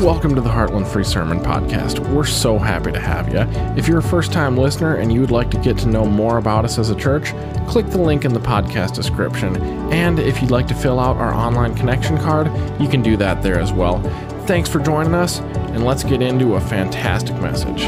Welcome 0.00 0.34
to 0.34 0.40
the 0.40 0.48
Heartland 0.48 0.88
Free 0.88 1.04
Sermon 1.04 1.40
Podcast. 1.40 1.98
We're 1.98 2.24
so 2.24 2.56
happy 2.56 2.90
to 2.90 2.98
have 2.98 3.28
you. 3.28 3.40
If 3.78 3.86
you're 3.86 3.98
a 3.98 4.02
first 4.02 4.32
time 4.32 4.56
listener 4.56 4.96
and 4.96 5.12
you 5.12 5.20
would 5.20 5.30
like 5.30 5.50
to 5.50 5.58
get 5.58 5.76
to 5.80 5.88
know 5.88 6.06
more 6.06 6.38
about 6.38 6.64
us 6.64 6.78
as 6.78 6.88
a 6.88 6.94
church, 6.94 7.34
click 7.68 7.84
the 7.88 7.98
link 7.98 8.24
in 8.24 8.32
the 8.32 8.40
podcast 8.40 8.94
description. 8.94 9.60
And 9.92 10.18
if 10.18 10.40
you'd 10.40 10.50
like 10.50 10.66
to 10.68 10.74
fill 10.74 10.98
out 10.98 11.18
our 11.18 11.34
online 11.34 11.74
connection 11.74 12.16
card, 12.16 12.46
you 12.80 12.88
can 12.88 13.02
do 13.02 13.18
that 13.18 13.42
there 13.42 13.60
as 13.60 13.74
well. 13.74 14.00
Thanks 14.46 14.70
for 14.70 14.78
joining 14.78 15.12
us, 15.12 15.40
and 15.40 15.84
let's 15.84 16.02
get 16.02 16.22
into 16.22 16.54
a 16.54 16.60
fantastic 16.62 17.36
message. 17.42 17.82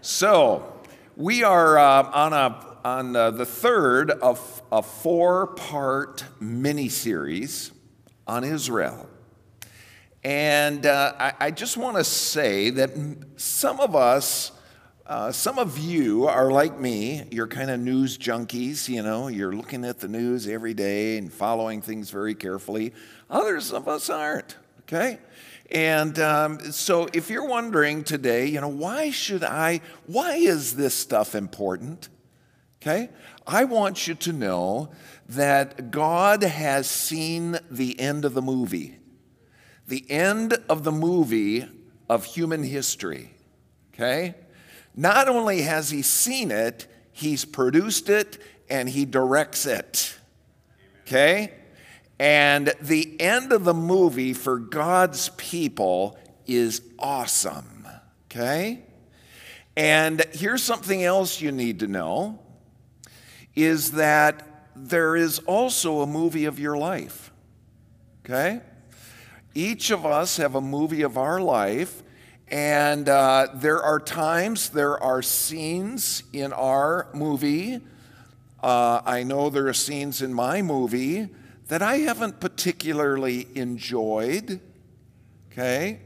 So, 0.00 0.74
we 1.16 1.44
are 1.44 1.78
uh, 1.78 2.10
on, 2.10 2.32
a, 2.32 2.66
on 2.84 3.14
uh, 3.14 3.30
the 3.30 3.46
third 3.46 4.10
of 4.10 4.60
a 4.72 4.82
four 4.82 5.46
part 5.46 6.24
mini 6.40 6.88
series 6.88 7.70
on 8.26 8.44
Israel. 8.44 9.08
And 10.24 10.86
uh, 10.86 11.14
I, 11.18 11.32
I, 11.40 11.50
just 11.50 11.76
want 11.76 11.96
to 11.96 12.04
say 12.04 12.70
that 12.70 12.90
some 13.36 13.80
of 13.80 13.96
us, 13.96 14.52
uh, 15.04 15.32
some 15.32 15.58
of 15.58 15.78
you 15.78 16.28
are 16.28 16.52
like 16.52 16.78
me. 16.78 17.24
You're 17.32 17.48
kind 17.48 17.70
of 17.70 17.80
news 17.80 18.16
junkies, 18.18 18.88
you 18.88 19.02
know, 19.02 19.26
you're 19.26 19.52
looking 19.52 19.84
at 19.84 19.98
the 19.98 20.06
news 20.06 20.46
every 20.46 20.74
day 20.74 21.18
and 21.18 21.32
following 21.32 21.82
things 21.82 22.10
very 22.10 22.36
carefully. 22.36 22.92
Others 23.30 23.72
of 23.72 23.88
us 23.88 24.08
aren't, 24.08 24.56
okay? 24.82 25.18
And 25.72 26.18
um, 26.20 26.60
so 26.70 27.08
if 27.12 27.28
you're 27.28 27.48
wondering 27.48 28.04
today, 28.04 28.46
you 28.46 28.60
know, 28.60 28.68
why 28.68 29.10
should 29.10 29.42
I, 29.42 29.80
why 30.06 30.34
is 30.34 30.76
this 30.76 30.94
stuff 30.94 31.34
important? 31.34 32.10
Okay? 32.80 33.08
I 33.46 33.64
want 33.64 34.06
you 34.06 34.14
to 34.14 34.32
know 34.32 34.90
that 35.28 35.90
God 35.90 36.42
has 36.42 36.88
seen 36.88 37.58
the 37.70 37.98
end 37.98 38.24
of 38.24 38.34
the 38.34 38.42
movie, 38.42 38.98
the 39.86 40.08
end 40.10 40.54
of 40.68 40.84
the 40.84 40.92
movie 40.92 41.66
of 42.08 42.24
human 42.24 42.62
history. 42.62 43.34
Okay? 43.94 44.34
Not 44.94 45.28
only 45.28 45.62
has 45.62 45.90
He 45.90 46.02
seen 46.02 46.50
it, 46.50 46.86
He's 47.12 47.44
produced 47.44 48.08
it 48.08 48.38
and 48.68 48.88
He 48.88 49.04
directs 49.04 49.66
it. 49.66 50.16
Okay? 51.02 51.52
And 52.18 52.72
the 52.80 53.20
end 53.20 53.52
of 53.52 53.64
the 53.64 53.74
movie 53.74 54.32
for 54.32 54.58
God's 54.58 55.30
people 55.30 56.18
is 56.46 56.82
awesome. 56.98 57.86
Okay? 58.26 58.82
And 59.76 60.24
here's 60.32 60.62
something 60.62 61.02
else 61.02 61.40
you 61.40 61.50
need 61.50 61.80
to 61.80 61.86
know 61.86 62.38
is 63.54 63.92
that 63.92 64.51
there 64.74 65.16
is 65.16 65.38
also 65.40 66.00
a 66.00 66.06
movie 66.06 66.44
of 66.44 66.58
your 66.58 66.76
life. 66.76 67.32
Okay? 68.24 68.60
Each 69.54 69.90
of 69.90 70.06
us 70.06 70.36
have 70.38 70.54
a 70.54 70.60
movie 70.60 71.02
of 71.02 71.18
our 71.18 71.40
life, 71.40 72.02
and 72.48 73.08
uh, 73.08 73.48
there 73.54 73.82
are 73.82 74.00
times, 74.00 74.70
there 74.70 75.02
are 75.02 75.22
scenes 75.22 76.22
in 76.32 76.52
our 76.52 77.08
movie. 77.12 77.80
Uh, 78.62 79.00
I 79.04 79.22
know 79.24 79.50
there 79.50 79.68
are 79.68 79.74
scenes 79.74 80.22
in 80.22 80.32
my 80.32 80.62
movie 80.62 81.28
that 81.68 81.82
I 81.82 81.96
haven't 81.98 82.40
particularly 82.40 83.48
enjoyed. 83.54 84.60
Okay? 85.50 86.00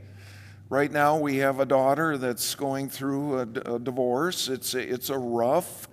Right 0.69 0.91
now, 0.91 1.19
we 1.19 1.37
have 1.37 1.61
a 1.61 1.67
daughter 1.67 2.19
that's 2.19 2.57
going 2.57 2.89
through 2.89 3.39
a, 3.39 3.79
divorce. 3.79 4.49
It's 4.49 4.75
a, 4.75 4.81
it's 4.81 5.11
a 5.11 5.19
rough, 5.19 5.89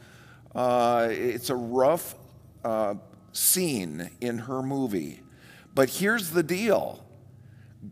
uh, 0.56 1.10
it's 1.12 1.52
a 1.52 1.56
rough 1.56 2.16
uh, 2.64 2.96
scene 3.32 4.10
in 4.22 4.40
her 4.40 4.62
movie. 4.62 5.22
But 5.76 5.90
here's 5.90 6.32
the 6.32 6.44
deal 6.44 7.04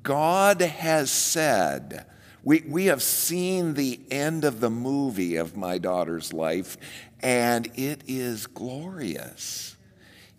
God 0.04 0.62
has 0.62 1.12
said, 1.12 2.06
we, 2.44 2.64
we 2.68 2.86
have 2.86 3.04
seen 3.04 3.74
the 3.74 4.00
end 4.10 4.46
of 4.46 4.60
the 4.60 4.70
movie 4.70 5.36
of 5.36 5.58
my 5.58 5.78
daughter's 5.78 6.34
life, 6.34 6.78
and 7.22 7.70
it 7.76 8.04
is 8.08 8.48
glorious. 8.48 9.76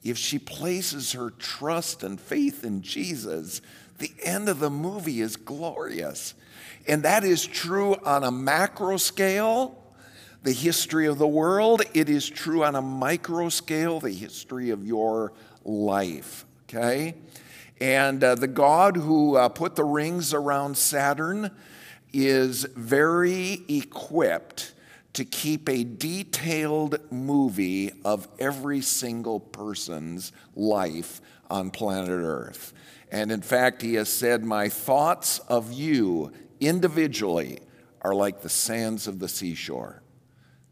If 0.03 0.19
she 0.19 0.38
places 0.38 1.12
her 1.12 1.31
trust 1.31 2.03
and 2.03 2.21
faith 2.21 2.65
in 2.65 2.82
Jesus, 2.82 3.60
the 3.98 4.12
end 4.22 4.48
of 4.48 4.59
the 4.59 4.71
movie 4.71 5.21
is 5.21 5.37
glorious. 5.37 6.34
And 6.88 7.04
that 7.04 7.22
is 7.22 7.47
true 7.47 7.94
on 8.04 8.25
a 8.25 8.32
macro 8.32 8.97
scale 8.97 9.81
the 10.42 10.53
history 10.53 11.06
of 11.06 11.19
the 11.19 11.26
world, 11.26 11.82
it 11.94 12.08
is 12.08 12.28
true 12.28 12.64
on 12.64 12.75
a 12.75 12.82
micro 12.82 13.48
scale, 13.48 14.00
the 14.00 14.10
history 14.10 14.70
of 14.70 14.84
your 14.84 15.32
life, 15.64 16.44
okay? 16.64 17.14
And 17.80 18.22
uh, 18.22 18.34
the 18.34 18.48
God 18.48 18.97
who 18.97 19.36
uh, 19.36 19.48
put 19.48 19.76
the 19.76 19.84
rings 19.84 20.34
around 20.34 20.76
Saturn 20.76 21.50
is 22.12 22.64
very 22.76 23.62
equipped 23.69 24.72
to 25.14 25.25
keep 25.25 25.69
a 25.69 25.84
detailed 25.84 26.98
movie 27.12 27.92
of 28.04 28.28
every 28.38 28.80
single 28.80 29.41
person's 29.41 30.32
life 30.56 31.20
on 31.50 31.70
planet 31.70 32.09
Earth. 32.10 32.72
And 33.10 33.30
in 33.30 33.42
fact, 33.42 33.82
he 33.82 33.94
has 33.94 34.09
said, 34.09 34.42
My 34.42 34.69
thoughts 34.69 35.38
of 35.41 35.72
you 35.72 36.32
individually 36.60 37.59
are 38.00 38.14
like 38.14 38.41
the 38.41 38.48
sands 38.48 39.06
of 39.06 39.19
the 39.19 39.28
seashore. 39.28 40.02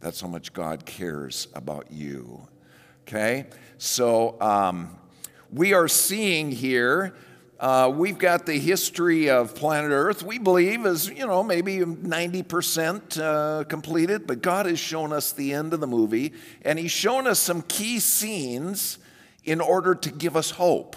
That's 0.01 0.21
how 0.21 0.29
much 0.29 0.53
God 0.53 0.87
cares 0.87 1.49
about 1.55 1.91
you. 1.91 2.49
Okay? 3.03 3.47
So 3.77 4.41
um, 4.41 4.99
we 5.53 5.75
are 5.75 5.89
seeing 5.89 6.51
here. 6.51 7.15
Uh, 7.59 7.93
we've 7.95 8.19
got 8.19 8.47
the 8.47 8.59
history 8.59 9.29
of 9.29 9.55
planet 9.55 9.91
Earth, 9.91 10.23
we 10.23 10.39
believe, 10.39 10.87
is, 10.87 11.11
you 11.11 11.27
know, 11.27 11.43
maybe 11.43 11.79
90% 11.79 13.21
uh, 13.21 13.65
completed, 13.65 14.27
but 14.27 14.41
God 14.41 14.65
has 14.65 14.79
shown 14.79 15.13
us 15.13 15.33
the 15.33 15.53
end 15.53 15.75
of 15.75 15.81
the 15.81 15.87
movie, 15.87 16.33
and 16.63 16.79
He's 16.79 16.91
shown 16.91 17.27
us 17.27 17.39
some 17.39 17.61
key 17.61 17.99
scenes 17.99 18.97
in 19.45 19.61
order 19.61 19.95
to 19.95 20.11
give 20.11 20.37
us 20.37 20.53
hope, 20.53 20.97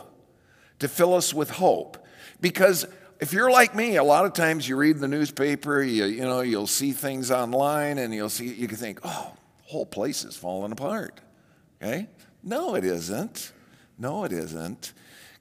to 0.79 0.87
fill 0.87 1.13
us 1.13 1.33
with 1.33 1.49
hope. 1.49 1.97
Because 2.39 2.85
if 3.23 3.31
you're 3.31 3.49
like 3.49 3.73
me, 3.73 3.95
a 3.95 4.03
lot 4.03 4.25
of 4.25 4.33
times 4.33 4.67
you 4.67 4.75
read 4.75 4.99
the 4.99 5.07
newspaper, 5.07 5.81
you, 5.81 6.03
you 6.03 6.23
know, 6.23 6.41
you'll 6.41 6.67
see 6.67 6.91
things 6.91 7.31
online 7.31 7.97
and 7.97 8.13
you'll 8.13 8.27
see, 8.27 8.47
you 8.49 8.67
can 8.67 8.75
think, 8.75 8.99
oh, 9.05 9.31
whole 9.61 9.85
place 9.85 10.25
is 10.25 10.35
falling 10.35 10.73
apart. 10.73 11.21
Okay? 11.81 12.09
No, 12.43 12.75
it 12.75 12.83
isn't. 12.83 13.53
No, 13.97 14.25
it 14.25 14.33
isn't. 14.33 14.91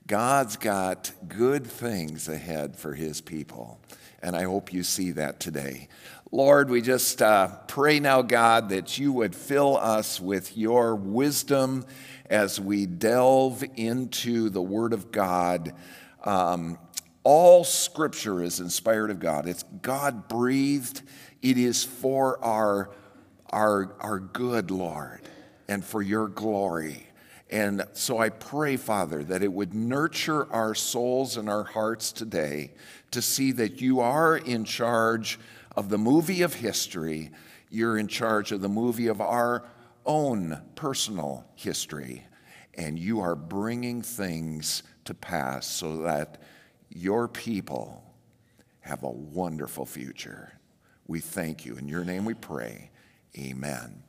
God's 0.07 0.57
got 0.57 1.11
good 1.27 1.67
things 1.67 2.29
ahead 2.29 2.77
for 2.77 2.95
his 2.95 3.21
people. 3.21 3.81
And 4.23 4.37
I 4.37 4.45
hope 4.45 4.73
you 4.73 4.85
see 4.85 5.11
that 5.13 5.41
today. 5.41 5.89
Lord, 6.31 6.71
we 6.71 6.83
just 6.83 7.21
uh, 7.21 7.49
pray 7.67 7.99
now, 7.99 8.23
God, 8.23 8.69
that 8.69 8.97
you 8.97 9.13
would 9.13 9.35
fill 9.35 9.77
us 9.77 10.21
with 10.21 10.57
your 10.57 10.95
wisdom 10.95 11.85
as 12.31 12.61
we 12.61 12.87
delve 12.87 13.65
into 13.75 14.51
the 14.51 14.63
Word 14.63 14.93
of 14.93 15.11
God. 15.11 15.75
Um, 16.23 16.79
all 17.25 17.65
scripture 17.65 18.43
is 18.43 18.61
inspired 18.61 19.11
of 19.11 19.21
God. 19.21 19.47
It's 19.47 19.65
God 19.81 20.29
breathed. 20.29 21.03
It 21.41 21.57
is 21.57 21.85
for 21.85 22.43
our, 22.45 22.91
our, 23.51 23.95
our 24.01 24.19
good, 24.19 24.71
Lord, 24.71 25.21
and 25.69 25.85
for 25.85 26.03
your 26.03 26.29
glory. 26.29 27.07
And 27.51 27.85
so 27.93 28.19
I 28.19 28.31
pray, 28.31 28.77
Father, 28.77 29.23
that 29.25 29.43
it 29.43 29.53
would 29.53 29.75
nurture 29.75 30.51
our 30.53 30.75
souls 30.75 31.37
and 31.37 31.49
our 31.49 31.65
hearts 31.65 32.11
today 32.11 32.73
to 33.11 33.21
see 33.21 33.53
that 33.53 33.81
you 33.81 34.01
are 34.01 34.37
in 34.37 34.65
charge 34.65 35.39
of 35.77 35.91
the 35.91 35.99
movie 35.99 36.43
of 36.43 36.55
history. 36.55 37.31
You're 37.71 37.99
in 37.99 38.09
charge 38.09 38.53
of 38.53 38.63
the 38.63 38.69
movie 38.69 39.07
of 39.07 39.21
our 39.21 39.65
own 40.07 40.63
personal 40.75 41.45
history. 41.55 42.25
And 42.75 42.99
you 42.99 43.21
are 43.21 43.37
bringing 43.37 44.01
things 44.01 44.83
to 45.05 45.13
pass 45.13 45.67
so 45.67 45.99
that 45.99 46.41
your 46.95 47.29
people 47.29 48.03
have 48.81 49.03
a 49.03 49.11
wonderful 49.11 49.87
future. 49.87 50.53
We 51.07 51.21
thank 51.21 51.65
you. 51.65 51.77
In 51.77 51.89
your 51.89 52.05
name 52.05 52.25
we 52.25 52.35
pray. 52.35 52.91
Amen. 53.39 54.03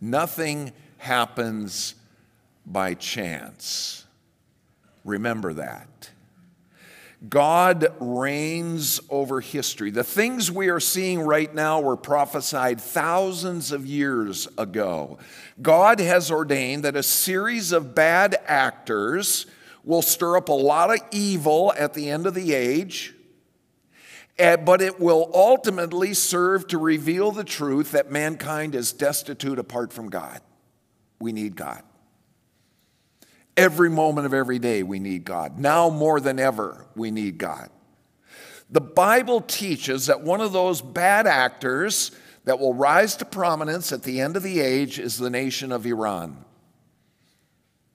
Nothing 0.00 0.72
happens 0.98 1.94
by 2.66 2.94
chance. 2.94 4.04
Remember 5.04 5.52
that. 5.54 6.10
God 7.28 7.86
reigns 8.00 9.00
over 9.08 9.40
history. 9.40 9.90
The 9.90 10.04
things 10.04 10.50
we 10.50 10.68
are 10.68 10.80
seeing 10.80 11.20
right 11.20 11.54
now 11.54 11.80
were 11.80 11.96
prophesied 11.96 12.80
thousands 12.80 13.72
of 13.72 13.86
years 13.86 14.46
ago. 14.58 15.18
God 15.62 16.00
has 16.00 16.30
ordained 16.30 16.84
that 16.84 16.96
a 16.96 17.02
series 17.02 17.72
of 17.72 17.94
bad 17.94 18.36
actors 18.46 19.46
will 19.84 20.02
stir 20.02 20.36
up 20.36 20.48
a 20.48 20.52
lot 20.52 20.90
of 20.90 21.00
evil 21.10 21.72
at 21.76 21.94
the 21.94 22.10
end 22.10 22.26
of 22.26 22.34
the 22.34 22.54
age, 22.54 23.14
eh, 24.38 24.56
but 24.56 24.80
it 24.80 24.98
will 24.98 25.30
ultimately 25.34 26.14
serve 26.14 26.66
to 26.68 26.78
reveal 26.78 27.30
the 27.32 27.44
truth 27.44 27.92
that 27.92 28.10
mankind 28.10 28.74
is 28.74 28.92
destitute 28.92 29.58
apart 29.58 29.92
from 29.92 30.08
God. 30.08 30.40
We 31.20 31.32
need 31.32 31.56
God. 31.56 31.82
Every 33.56 33.88
moment 33.88 34.26
of 34.26 34.34
every 34.34 34.58
day, 34.58 34.82
we 34.82 34.98
need 34.98 35.24
God. 35.24 35.58
Now 35.58 35.88
more 35.88 36.18
than 36.18 36.40
ever, 36.40 36.86
we 36.96 37.10
need 37.10 37.38
God. 37.38 37.70
The 38.70 38.80
Bible 38.80 39.40
teaches 39.40 40.06
that 40.06 40.22
one 40.22 40.40
of 40.40 40.52
those 40.52 40.80
bad 40.80 41.26
actors 41.26 42.10
that 42.44 42.58
will 42.58 42.74
rise 42.74 43.16
to 43.16 43.24
prominence 43.24 43.92
at 43.92 44.02
the 44.02 44.20
end 44.20 44.36
of 44.36 44.42
the 44.42 44.60
age 44.60 44.98
is 44.98 45.16
the 45.16 45.30
nation 45.30 45.70
of 45.70 45.86
Iran. 45.86 46.44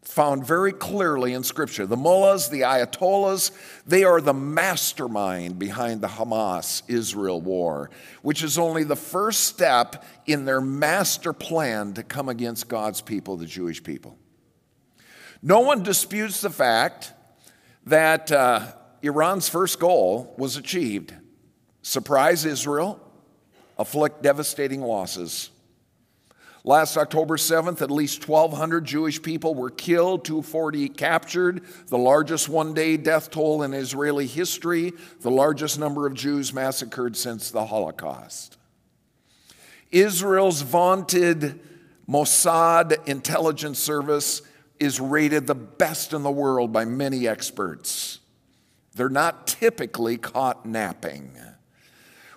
Found 0.09 0.43
very 0.43 0.73
clearly 0.73 1.33
in 1.33 1.43
Scripture. 1.43 1.85
The 1.85 1.95
mullahs, 1.95 2.49
the 2.49 2.61
ayatollahs, 2.61 3.51
they 3.85 4.03
are 4.03 4.19
the 4.19 4.33
mastermind 4.33 5.59
behind 5.59 6.01
the 6.01 6.07
Hamas 6.07 6.81
Israel 6.87 7.39
war, 7.39 7.91
which 8.23 8.41
is 8.41 8.57
only 8.57 8.83
the 8.83 8.95
first 8.95 9.43
step 9.43 10.03
in 10.25 10.45
their 10.45 10.61
master 10.61 11.31
plan 11.31 11.93
to 11.93 12.01
come 12.01 12.27
against 12.27 12.67
God's 12.67 13.01
people, 13.01 13.37
the 13.37 13.45
Jewish 13.45 13.83
people. 13.83 14.17
No 15.43 15.59
one 15.59 15.83
disputes 15.83 16.41
the 16.41 16.49
fact 16.49 17.13
that 17.85 18.31
uh, 18.31 18.65
Iran's 19.03 19.47
first 19.47 19.79
goal 19.79 20.33
was 20.39 20.57
achieved 20.57 21.13
surprise 21.83 22.45
Israel, 22.45 22.99
afflict 23.77 24.23
devastating 24.23 24.81
losses. 24.81 25.51
Last 26.65 26.97
October 26.97 27.37
7th, 27.37 27.81
at 27.81 27.89
least 27.89 28.27
1,200 28.27 28.83
Jewish 28.83 29.21
people 29.21 29.55
were 29.55 29.69
killed, 29.69 30.25
240 30.25 30.89
captured, 30.89 31.63
the 31.87 31.97
largest 31.97 32.49
one 32.49 32.73
day 32.73 32.97
death 32.97 33.31
toll 33.31 33.63
in 33.63 33.73
Israeli 33.73 34.27
history, 34.27 34.91
the 35.21 35.31
largest 35.31 35.79
number 35.79 36.05
of 36.05 36.13
Jews 36.13 36.53
massacred 36.53 37.15
since 37.15 37.49
the 37.49 37.65
Holocaust. 37.65 38.57
Israel's 39.91 40.61
vaunted 40.61 41.59
Mossad 42.07 43.07
intelligence 43.07 43.79
service 43.79 44.41
is 44.79 44.99
rated 44.99 45.47
the 45.47 45.55
best 45.55 46.13
in 46.13 46.23
the 46.23 46.31
world 46.31 46.73
by 46.73 46.83
many 46.83 47.27
experts. 47.27 48.19
They're 48.95 49.09
not 49.09 49.47
typically 49.47 50.17
caught 50.17 50.65
napping, 50.65 51.31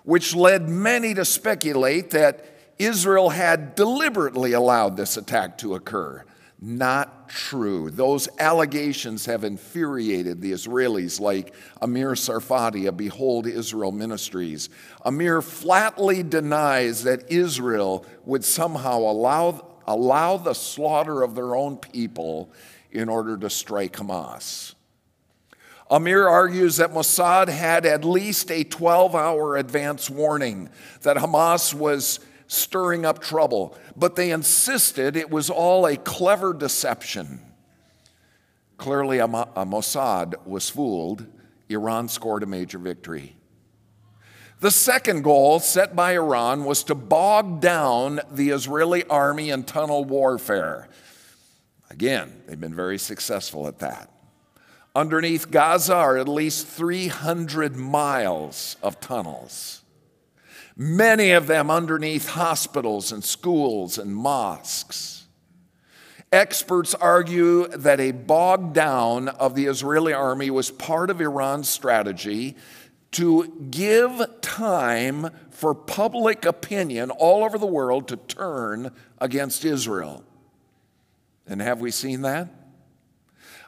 which 0.04 0.34
led 0.34 0.68
many 0.68 1.14
to 1.14 1.24
speculate 1.24 2.10
that 2.10 2.51
Israel 2.78 3.30
had 3.30 3.74
deliberately 3.74 4.52
allowed 4.52 4.96
this 4.96 5.16
attack 5.16 5.58
to 5.58 5.74
occur. 5.74 6.24
Not 6.64 7.28
true. 7.28 7.90
Those 7.90 8.28
allegations 8.38 9.26
have 9.26 9.42
infuriated 9.42 10.40
the 10.40 10.52
Israelis, 10.52 11.18
like 11.18 11.52
Amir 11.80 12.12
Tsarfati 12.12 12.86
of 12.86 12.96
Behold 12.96 13.48
Israel 13.48 13.90
Ministries. 13.90 14.68
Amir 15.04 15.42
flatly 15.42 16.22
denies 16.22 17.02
that 17.02 17.32
Israel 17.32 18.06
would 18.24 18.44
somehow 18.44 18.98
allow 18.98 19.72
allow 19.86 20.36
the 20.36 20.54
slaughter 20.54 21.22
of 21.22 21.34
their 21.34 21.56
own 21.56 21.76
people 21.76 22.52
in 22.92 23.08
order 23.08 23.36
to 23.36 23.50
strike 23.50 23.94
Hamas. 23.94 24.74
Amir 25.90 26.28
argues 26.28 26.76
that 26.76 26.92
Mossad 26.92 27.48
had 27.48 27.84
at 27.84 28.04
least 28.04 28.50
a 28.50 28.64
12 28.64 29.14
hour 29.14 29.56
advance 29.56 30.08
warning 30.08 30.70
that 31.02 31.16
Hamas 31.16 31.74
was 31.74 32.20
stirring 32.52 33.06
up 33.06 33.18
trouble, 33.18 33.76
but 33.96 34.14
they 34.14 34.30
insisted 34.30 35.16
it 35.16 35.30
was 35.30 35.48
all 35.48 35.86
a 35.86 35.96
clever 35.96 36.52
deception. 36.52 37.40
Clearly, 38.76 39.18
a 39.18 39.26
Mossad 39.26 40.34
was 40.46 40.68
fooled. 40.68 41.26
Iran 41.68 42.08
scored 42.08 42.42
a 42.42 42.46
major 42.46 42.78
victory. 42.78 43.36
The 44.60 44.70
second 44.70 45.22
goal 45.22 45.60
set 45.60 45.96
by 45.96 46.12
Iran 46.12 46.64
was 46.64 46.84
to 46.84 46.94
bog 46.94 47.60
down 47.60 48.20
the 48.30 48.50
Israeli 48.50 49.04
army 49.04 49.50
in 49.50 49.64
tunnel 49.64 50.04
warfare. 50.04 50.88
Again, 51.90 52.42
they've 52.46 52.60
been 52.60 52.74
very 52.74 52.98
successful 52.98 53.66
at 53.66 53.78
that. 53.80 54.10
Underneath 54.94 55.50
Gaza 55.50 55.94
are 55.94 56.18
at 56.18 56.28
least 56.28 56.66
300 56.66 57.76
miles 57.76 58.76
of 58.82 59.00
tunnels, 59.00 59.81
many 60.76 61.30
of 61.32 61.46
them 61.46 61.70
underneath 61.70 62.30
hospitals 62.30 63.12
and 63.12 63.22
schools 63.22 63.98
and 63.98 64.14
mosques. 64.14 65.26
Experts 66.32 66.94
argue 66.94 67.68
that 67.68 68.00
a 68.00 68.12
bog 68.12 68.72
down 68.72 69.28
of 69.28 69.54
the 69.54 69.66
Israeli 69.66 70.14
army 70.14 70.50
was 70.50 70.70
part 70.70 71.10
of 71.10 71.20
Iran's 71.20 71.68
strategy 71.68 72.56
to 73.12 73.66
give 73.70 74.22
time 74.40 75.28
for 75.50 75.74
public 75.74 76.46
opinion 76.46 77.10
all 77.10 77.44
over 77.44 77.58
the 77.58 77.66
world 77.66 78.08
to 78.08 78.16
turn 78.16 78.90
against 79.18 79.66
Israel. 79.66 80.24
And 81.46 81.60
have 81.60 81.80
we 81.82 81.90
seen 81.90 82.22
that? 82.22 82.48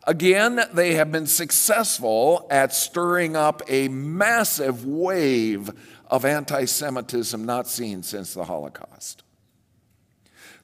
Again, 0.06 0.60
they 0.72 0.94
have 0.94 1.12
been 1.12 1.26
successful 1.26 2.46
at 2.50 2.74
stirring 2.74 3.36
up 3.36 3.62
a 3.68 3.88
massive 3.88 4.84
wave 4.84 5.70
of 6.14 6.24
anti 6.24 6.64
Semitism 6.64 7.44
not 7.44 7.66
seen 7.66 8.02
since 8.02 8.34
the 8.34 8.44
Holocaust. 8.44 9.22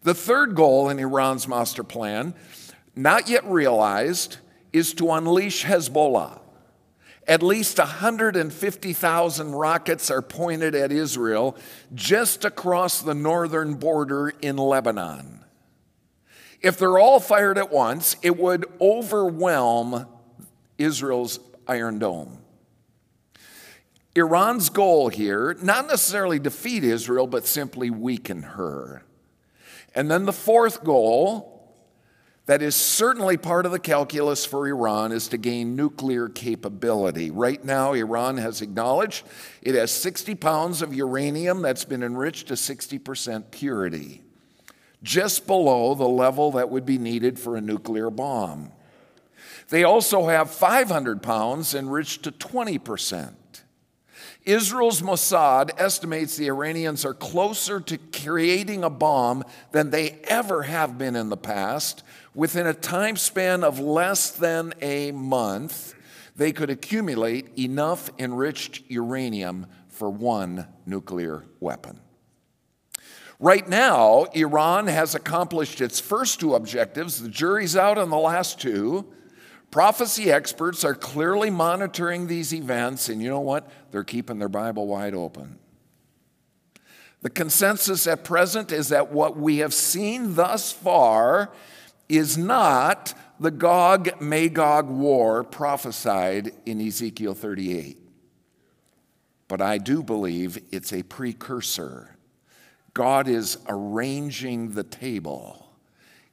The 0.02 0.14
third 0.14 0.54
goal 0.54 0.88
in 0.88 0.98
Iran's 0.98 1.48
master 1.48 1.82
plan, 1.82 2.34
not 2.94 3.28
yet 3.28 3.44
realized, 3.44 4.36
is 4.72 4.94
to 4.94 5.10
unleash 5.10 5.64
Hezbollah 5.64 6.40
at 7.26 7.42
least 7.44 7.78
150,000 7.78 9.52
rockets 9.52 10.10
are 10.10 10.22
pointed 10.22 10.74
at 10.74 10.90
Israel 10.90 11.56
just 11.94 12.44
across 12.44 13.02
the 13.02 13.14
northern 13.14 13.74
border 13.74 14.32
in 14.42 14.56
Lebanon. 14.56 15.44
If 16.60 16.76
they're 16.76 16.98
all 16.98 17.20
fired 17.20 17.56
at 17.56 17.70
once, 17.70 18.16
it 18.22 18.36
would 18.36 18.66
overwhelm 18.80 20.06
Israel's 20.76 21.38
Iron 21.68 22.00
Dome. 22.00 22.38
Iran's 24.20 24.68
goal 24.68 25.08
here, 25.08 25.56
not 25.62 25.88
necessarily 25.88 26.38
defeat 26.38 26.84
Israel, 26.84 27.26
but 27.26 27.46
simply 27.46 27.90
weaken 27.90 28.42
her. 28.42 29.02
And 29.94 30.10
then 30.10 30.26
the 30.26 30.32
fourth 30.32 30.84
goal 30.84 31.50
that 32.46 32.62
is 32.62 32.74
certainly 32.74 33.36
part 33.36 33.64
of 33.64 33.72
the 33.72 33.78
calculus 33.78 34.44
for 34.44 34.66
Iran 34.66 35.12
is 35.12 35.28
to 35.28 35.38
gain 35.38 35.76
nuclear 35.76 36.28
capability. 36.28 37.30
Right 37.30 37.64
now, 37.64 37.92
Iran 37.92 38.38
has 38.38 38.60
acknowledged 38.60 39.24
it 39.62 39.74
has 39.74 39.90
60 39.92 40.34
pounds 40.34 40.82
of 40.82 40.94
uranium 40.94 41.62
that's 41.62 41.84
been 41.84 42.02
enriched 42.02 42.48
to 42.48 42.54
60% 42.54 43.50
purity, 43.52 44.22
just 45.02 45.46
below 45.46 45.94
the 45.94 46.08
level 46.08 46.50
that 46.52 46.70
would 46.70 46.84
be 46.84 46.98
needed 46.98 47.38
for 47.38 47.56
a 47.56 47.60
nuclear 47.60 48.10
bomb. 48.10 48.72
They 49.68 49.84
also 49.84 50.26
have 50.26 50.50
500 50.50 51.22
pounds 51.22 51.74
enriched 51.74 52.24
to 52.24 52.32
20%. 52.32 53.34
Israel's 54.44 55.02
Mossad 55.02 55.70
estimates 55.78 56.36
the 56.36 56.48
Iranians 56.48 57.04
are 57.04 57.14
closer 57.14 57.80
to 57.80 57.98
creating 57.98 58.84
a 58.84 58.90
bomb 58.90 59.44
than 59.72 59.90
they 59.90 60.18
ever 60.24 60.62
have 60.62 60.96
been 60.96 61.14
in 61.16 61.28
the 61.28 61.36
past 61.36 62.02
within 62.34 62.66
a 62.66 62.74
time 62.74 63.16
span 63.16 63.64
of 63.64 63.78
less 63.78 64.30
than 64.30 64.72
a 64.80 65.12
month, 65.12 65.94
they 66.36 66.52
could 66.52 66.70
accumulate 66.70 67.58
enough 67.58 68.10
enriched 68.18 68.82
uranium 68.88 69.66
for 69.88 70.08
one 70.08 70.66
nuclear 70.86 71.44
weapon. 71.58 72.00
Right 73.38 73.66
now, 73.68 74.24
Iran 74.34 74.86
has 74.86 75.14
accomplished 75.14 75.80
its 75.80 75.98
first 75.98 76.40
two 76.40 76.54
objectives. 76.54 77.22
The 77.22 77.28
jury's 77.28 77.74
out 77.74 77.98
on 77.98 78.10
the 78.10 78.18
last 78.18 78.60
two. 78.60 79.06
Prophecy 79.70 80.32
experts 80.32 80.84
are 80.84 80.94
clearly 80.94 81.48
monitoring 81.48 82.26
these 82.26 82.52
events, 82.52 83.08
and 83.08 83.22
you 83.22 83.28
know 83.28 83.40
what? 83.40 83.70
They're 83.92 84.02
keeping 84.02 84.38
their 84.38 84.48
Bible 84.48 84.86
wide 84.86 85.14
open. 85.14 85.58
The 87.22 87.30
consensus 87.30 88.06
at 88.06 88.24
present 88.24 88.72
is 88.72 88.88
that 88.88 89.12
what 89.12 89.36
we 89.36 89.58
have 89.58 89.74
seen 89.74 90.34
thus 90.34 90.72
far 90.72 91.52
is 92.08 92.36
not 92.36 93.14
the 93.38 93.50
Gog 93.50 94.20
Magog 94.20 94.88
war 94.88 95.44
prophesied 95.44 96.52
in 96.66 96.80
Ezekiel 96.80 97.34
38. 97.34 97.98
But 99.48 99.60
I 99.60 99.78
do 99.78 100.02
believe 100.02 100.58
it's 100.72 100.92
a 100.92 101.02
precursor. 101.02 102.16
God 102.94 103.28
is 103.28 103.58
arranging 103.68 104.72
the 104.72 104.82
table. 104.82 105.68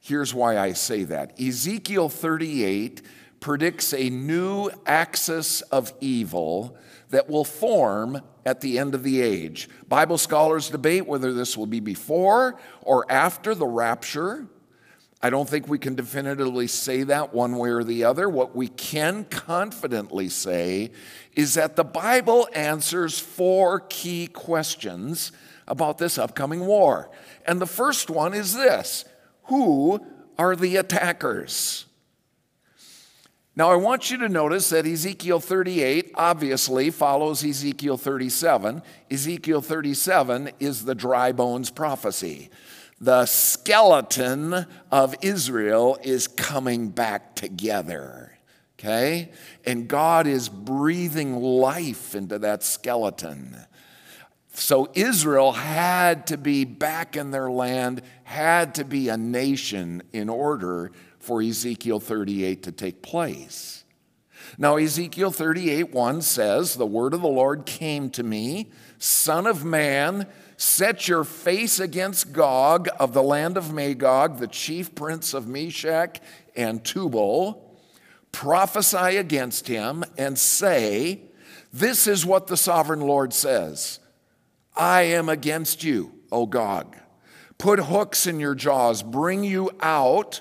Here's 0.00 0.34
why 0.34 0.58
I 0.58 0.72
say 0.72 1.04
that 1.04 1.38
Ezekiel 1.40 2.08
38 2.08 3.02
predicts 3.40 3.92
a 3.92 4.10
new 4.10 4.70
axis 4.86 5.60
of 5.62 5.92
evil 6.00 6.76
that 7.10 7.28
will 7.28 7.44
form 7.44 8.20
at 8.44 8.60
the 8.60 8.78
end 8.78 8.94
of 8.94 9.02
the 9.02 9.20
age. 9.20 9.68
Bible 9.88 10.18
scholars 10.18 10.70
debate 10.70 11.06
whether 11.06 11.32
this 11.32 11.56
will 11.56 11.66
be 11.66 11.80
before 11.80 12.58
or 12.82 13.10
after 13.10 13.54
the 13.54 13.66
rapture. 13.66 14.46
I 15.20 15.30
don't 15.30 15.48
think 15.48 15.66
we 15.66 15.78
can 15.78 15.94
definitively 15.94 16.68
say 16.68 17.02
that 17.04 17.34
one 17.34 17.56
way 17.56 17.70
or 17.70 17.82
the 17.82 18.04
other. 18.04 18.28
What 18.28 18.54
we 18.54 18.68
can 18.68 19.24
confidently 19.24 20.28
say 20.28 20.92
is 21.34 21.54
that 21.54 21.76
the 21.76 21.84
Bible 21.84 22.48
answers 22.54 23.18
four 23.18 23.80
key 23.80 24.28
questions 24.28 25.32
about 25.66 25.98
this 25.98 26.18
upcoming 26.18 26.66
war. 26.66 27.10
And 27.46 27.60
the 27.60 27.66
first 27.66 28.10
one 28.10 28.32
is 28.32 28.54
this 28.54 29.04
Who 29.44 30.00
are 30.38 30.54
the 30.54 30.76
attackers? 30.76 31.87
Now, 33.58 33.72
I 33.72 33.74
want 33.74 34.08
you 34.08 34.18
to 34.18 34.28
notice 34.28 34.70
that 34.70 34.86
Ezekiel 34.86 35.40
38 35.40 36.12
obviously 36.14 36.90
follows 36.90 37.44
Ezekiel 37.44 37.96
37. 37.96 38.82
Ezekiel 39.10 39.60
37 39.60 40.52
is 40.60 40.84
the 40.84 40.94
dry 40.94 41.32
bones 41.32 41.68
prophecy. 41.68 42.50
The 43.00 43.26
skeleton 43.26 44.64
of 44.92 45.16
Israel 45.22 45.98
is 46.04 46.28
coming 46.28 46.90
back 46.90 47.34
together. 47.34 48.38
Okay? 48.78 49.32
And 49.66 49.88
God 49.88 50.28
is 50.28 50.48
breathing 50.48 51.34
life 51.34 52.14
into 52.14 52.38
that 52.38 52.62
skeleton. 52.62 53.56
So 54.52 54.88
Israel 54.94 55.50
had 55.50 56.28
to 56.28 56.36
be 56.36 56.64
back 56.64 57.16
in 57.16 57.32
their 57.32 57.50
land, 57.50 58.02
had 58.22 58.76
to 58.76 58.84
be 58.84 59.08
a 59.08 59.16
nation 59.16 60.04
in 60.12 60.28
order 60.28 60.92
for 61.18 61.42
Ezekiel 61.42 62.00
38 62.00 62.62
to 62.64 62.72
take 62.72 63.02
place. 63.02 63.84
Now, 64.56 64.76
Ezekiel 64.76 65.30
38 65.30 65.92
1 65.92 66.22
says, 66.22 66.74
The 66.74 66.86
word 66.86 67.14
of 67.14 67.20
the 67.20 67.28
Lord 67.28 67.66
came 67.66 68.10
to 68.10 68.22
me, 68.22 68.70
Son 68.98 69.46
of 69.46 69.64
man, 69.64 70.26
set 70.56 71.08
your 71.08 71.24
face 71.24 71.78
against 71.78 72.32
Gog 72.32 72.88
of 72.98 73.12
the 73.12 73.22
land 73.22 73.56
of 73.56 73.72
Magog, 73.72 74.38
the 74.38 74.46
chief 74.46 74.94
prince 74.94 75.34
of 75.34 75.46
Meshech 75.46 76.20
and 76.56 76.84
Tubal. 76.84 77.64
Prophesy 78.32 79.16
against 79.16 79.68
him 79.68 80.04
and 80.16 80.38
say, 80.38 81.22
This 81.72 82.06
is 82.06 82.26
what 82.26 82.46
the 82.46 82.56
sovereign 82.56 83.00
Lord 83.00 83.32
says 83.32 84.00
I 84.76 85.02
am 85.02 85.28
against 85.28 85.84
you, 85.84 86.12
O 86.30 86.46
Gog. 86.46 86.96
Put 87.58 87.80
hooks 87.80 88.26
in 88.26 88.38
your 88.38 88.54
jaws, 88.54 89.02
bring 89.02 89.42
you 89.42 89.70
out 89.80 90.40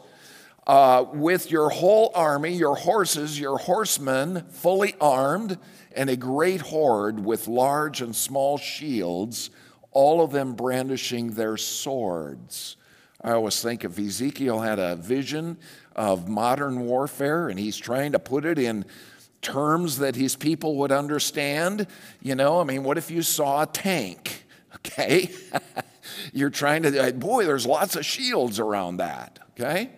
uh, 0.67 1.05
with 1.13 1.50
your 1.50 1.69
whole 1.69 2.12
army, 2.13 2.51
your 2.51 2.75
horses, 2.75 3.39
your 3.39 3.57
horsemen, 3.57 4.45
fully 4.50 4.95
armed, 5.00 5.57
and 5.95 6.09
a 6.09 6.17
great 6.17 6.59
horde 6.59 7.24
with 7.24 7.47
large 7.47 8.01
and 8.01 8.13
small 8.13 8.57
shields, 8.57 9.50
all 9.91 10.21
of 10.21 10.31
them 10.31 10.53
brandishing 10.53 11.31
their 11.31 11.55
swords. 11.55 12.75
I 13.24 13.31
always 13.31 13.62
think 13.62 13.86
if 13.86 13.97
Ezekiel 13.97 14.59
had 14.59 14.77
a 14.77 14.97
vision 14.97 15.57
of 15.95 16.27
modern 16.27 16.81
warfare 16.81 17.47
and 17.47 17.57
he's 17.57 17.77
trying 17.77 18.12
to 18.12 18.19
put 18.19 18.45
it 18.45 18.59
in 18.59 18.86
terms 19.41 20.00
that 20.00 20.17
his 20.17 20.36
people 20.36 20.75
would 20.75 20.91
understand, 20.91 21.88
you 22.21 22.36
know, 22.36 22.59
I 22.59 22.65
mean, 22.65 22.83
what 22.83 22.97
if 22.97 23.09
you 23.09 23.21
saw 23.21 23.63
a 23.63 23.65
tank? 23.65 24.43
Okay? 24.86 25.31
You're 26.33 26.51
trying 26.51 26.83
to, 26.83 27.12
boy, 27.13 27.45
there's 27.45 27.65
lots 27.65 27.95
of 27.95 28.05
shields 28.05 28.59
around 28.59 28.97
that, 28.97 29.39
okay? 29.51 29.89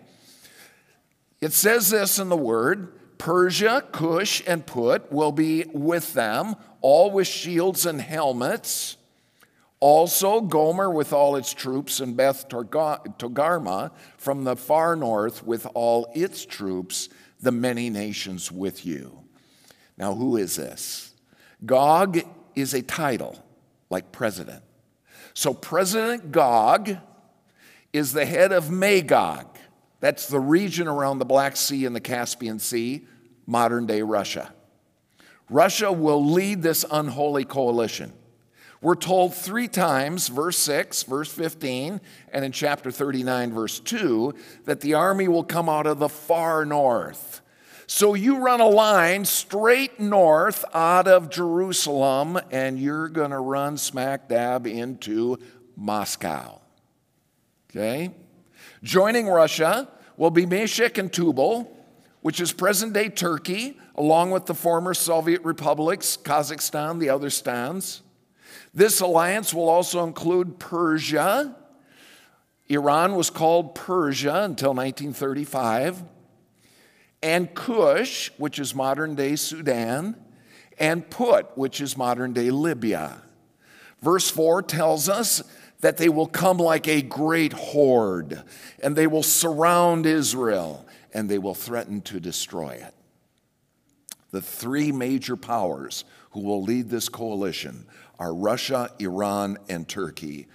It 1.40 1.52
says 1.52 1.90
this 1.90 2.18
in 2.18 2.28
the 2.28 2.36
word 2.36 2.92
Persia, 3.18 3.84
Cush, 3.92 4.42
and 4.46 4.66
Put 4.66 5.12
will 5.12 5.32
be 5.32 5.64
with 5.72 6.14
them, 6.14 6.56
all 6.80 7.10
with 7.10 7.26
shields 7.26 7.84
and 7.84 8.00
helmets. 8.00 8.96
Also, 9.78 10.42
Gomer 10.42 10.90
with 10.90 11.12
all 11.12 11.36
its 11.36 11.54
troops, 11.54 12.00
and 12.00 12.16
Beth 12.16 12.48
Togarmah 12.48 13.90
from 14.18 14.44
the 14.44 14.56
far 14.56 14.94
north 14.94 15.44
with 15.44 15.66
all 15.74 16.10
its 16.14 16.44
troops, 16.44 17.08
the 17.40 17.52
many 17.52 17.88
nations 17.88 18.52
with 18.52 18.84
you. 18.84 19.20
Now, 19.96 20.14
who 20.14 20.36
is 20.36 20.56
this? 20.56 21.14
Gog 21.64 22.20
is 22.54 22.74
a 22.74 22.82
title, 22.82 23.42
like 23.88 24.12
president. 24.12 24.62
So, 25.32 25.54
President 25.54 26.32
Gog 26.32 26.96
is 27.92 28.12
the 28.12 28.26
head 28.26 28.52
of 28.52 28.70
Magog. 28.70 29.46
That's 30.00 30.26
the 30.26 30.40
region 30.40 30.88
around 30.88 31.18
the 31.18 31.24
Black 31.24 31.56
Sea 31.56 31.84
and 31.84 31.94
the 31.94 32.00
Caspian 32.00 32.58
Sea, 32.58 33.06
modern 33.46 33.86
day 33.86 34.02
Russia. 34.02 34.52
Russia 35.48 35.92
will 35.92 36.24
lead 36.24 36.62
this 36.62 36.84
unholy 36.90 37.44
coalition. 37.44 38.12
We're 38.82 38.94
told 38.94 39.34
three 39.34 39.68
times, 39.68 40.28
verse 40.28 40.56
6, 40.58 41.02
verse 41.02 41.30
15, 41.30 42.00
and 42.32 42.44
in 42.44 42.52
chapter 42.52 42.90
39, 42.90 43.52
verse 43.52 43.78
2, 43.78 44.34
that 44.64 44.80
the 44.80 44.94
army 44.94 45.28
will 45.28 45.44
come 45.44 45.68
out 45.68 45.86
of 45.86 45.98
the 45.98 46.08
far 46.08 46.64
north. 46.64 47.42
So 47.86 48.14
you 48.14 48.38
run 48.38 48.60
a 48.60 48.68
line 48.68 49.26
straight 49.26 50.00
north 50.00 50.64
out 50.72 51.08
of 51.08 51.28
Jerusalem, 51.28 52.38
and 52.50 52.78
you're 52.78 53.08
going 53.08 53.32
to 53.32 53.40
run 53.40 53.76
smack 53.76 54.28
dab 54.28 54.66
into 54.66 55.38
Moscow. 55.76 56.60
Okay? 57.68 58.12
Joining 58.82 59.28
Russia 59.28 59.88
will 60.16 60.30
be 60.30 60.46
Meshech 60.46 60.96
and 60.96 61.12
Tubal, 61.12 61.70
which 62.22 62.40
is 62.40 62.52
present 62.52 62.94
day 62.94 63.08
Turkey, 63.10 63.78
along 63.94 64.30
with 64.30 64.46
the 64.46 64.54
former 64.54 64.94
Soviet 64.94 65.42
republics, 65.44 66.16
Kazakhstan, 66.22 66.98
the 66.98 67.10
other 67.10 67.28
stans. 67.28 68.02
This 68.72 69.00
alliance 69.00 69.52
will 69.52 69.68
also 69.68 70.04
include 70.04 70.58
Persia. 70.58 71.54
Iran 72.68 73.16
was 73.16 73.28
called 73.28 73.74
Persia 73.74 74.42
until 74.44 74.70
1935. 74.74 76.02
And 77.22 77.54
Cush, 77.54 78.30
which 78.38 78.58
is 78.58 78.74
modern 78.74 79.14
day 79.14 79.36
Sudan, 79.36 80.16
and 80.78 81.08
Put, 81.10 81.58
which 81.58 81.82
is 81.82 81.98
modern 81.98 82.32
day 82.32 82.50
Libya. 82.50 83.20
Verse 84.00 84.30
4 84.30 84.62
tells 84.62 85.10
us 85.10 85.42
that 85.80 85.96
they 85.96 86.08
will 86.08 86.26
come 86.26 86.58
like 86.58 86.86
a 86.86 87.02
great 87.02 87.52
horde, 87.52 88.42
and 88.82 88.94
they 88.94 89.06
will 89.06 89.22
surround 89.22 90.06
Israel, 90.06 90.86
and 91.12 91.28
they 91.28 91.38
will 91.38 91.54
threaten 91.54 92.00
to 92.02 92.20
destroy 92.20 92.70
it. 92.70 92.94
The 94.30 94.42
three 94.42 94.92
major 94.92 95.36
powers 95.36 96.04
who 96.30 96.40
will 96.40 96.62
lead 96.62 96.88
this 96.88 97.08
coalition 97.08 97.86
are 98.18 98.34
Russia, 98.34 98.90
Iran, 98.98 99.56
and 99.68 99.88
Turkey, 99.88 100.46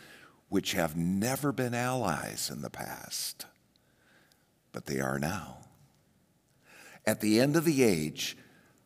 which 0.50 0.74
have 0.74 0.96
never 0.96 1.52
been 1.52 1.74
allies 1.74 2.50
in 2.54 2.62
the 2.62 2.70
past, 2.70 3.46
but 4.72 4.86
they 4.86 5.00
are 5.00 5.20
now. 5.20 5.58
At 7.06 7.20
the 7.20 7.40
end 7.40 7.56
of 7.56 7.66
the 7.66 7.84
age, 7.84 8.38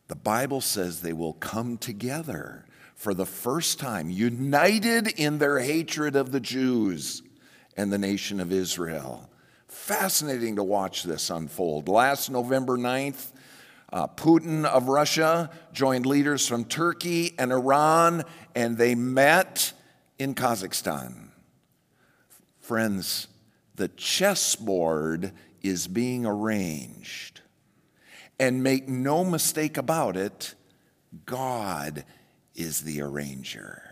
the 0.08 0.16
Bible 0.16 0.60
says 0.60 1.00
they 1.00 1.12
will 1.12 1.34
come 1.34 1.76
together 1.78 2.64
for 3.00 3.14
the 3.14 3.24
first 3.24 3.78
time, 3.78 4.10
united 4.10 5.08
in 5.08 5.38
their 5.38 5.58
hatred 5.58 6.14
of 6.14 6.32
the 6.32 6.38
Jews 6.38 7.22
and 7.74 7.90
the 7.90 7.96
nation 7.96 8.40
of 8.40 8.52
Israel. 8.52 9.30
Fascinating 9.68 10.56
to 10.56 10.62
watch 10.62 11.04
this 11.04 11.30
unfold. 11.30 11.88
Last 11.88 12.28
November 12.28 12.76
9th, 12.76 13.32
uh, 13.90 14.06
Putin 14.06 14.66
of 14.66 14.88
Russia 14.88 15.48
joined 15.72 16.04
leaders 16.04 16.46
from 16.46 16.66
Turkey 16.66 17.32
and 17.38 17.52
Iran, 17.52 18.22
and 18.54 18.76
they 18.76 18.94
met 18.94 19.72
in 20.18 20.34
Kazakhstan. 20.34 21.28
Friends, 22.58 23.28
the 23.76 23.88
chessboard 23.88 25.32
is 25.62 25.88
being 25.88 26.26
arranged. 26.26 27.40
And 28.38 28.62
make 28.62 28.90
no 28.90 29.24
mistake 29.24 29.78
about 29.78 30.18
it, 30.18 30.54
God 31.24 32.04
is 32.60 32.82
the 32.82 33.00
arranger. 33.00 33.82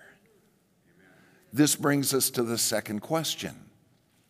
This 1.53 1.75
brings 1.75 2.13
us 2.13 2.31
to 2.31 2.43
the 2.43 2.59
second 2.59 3.01
question. 3.01 3.55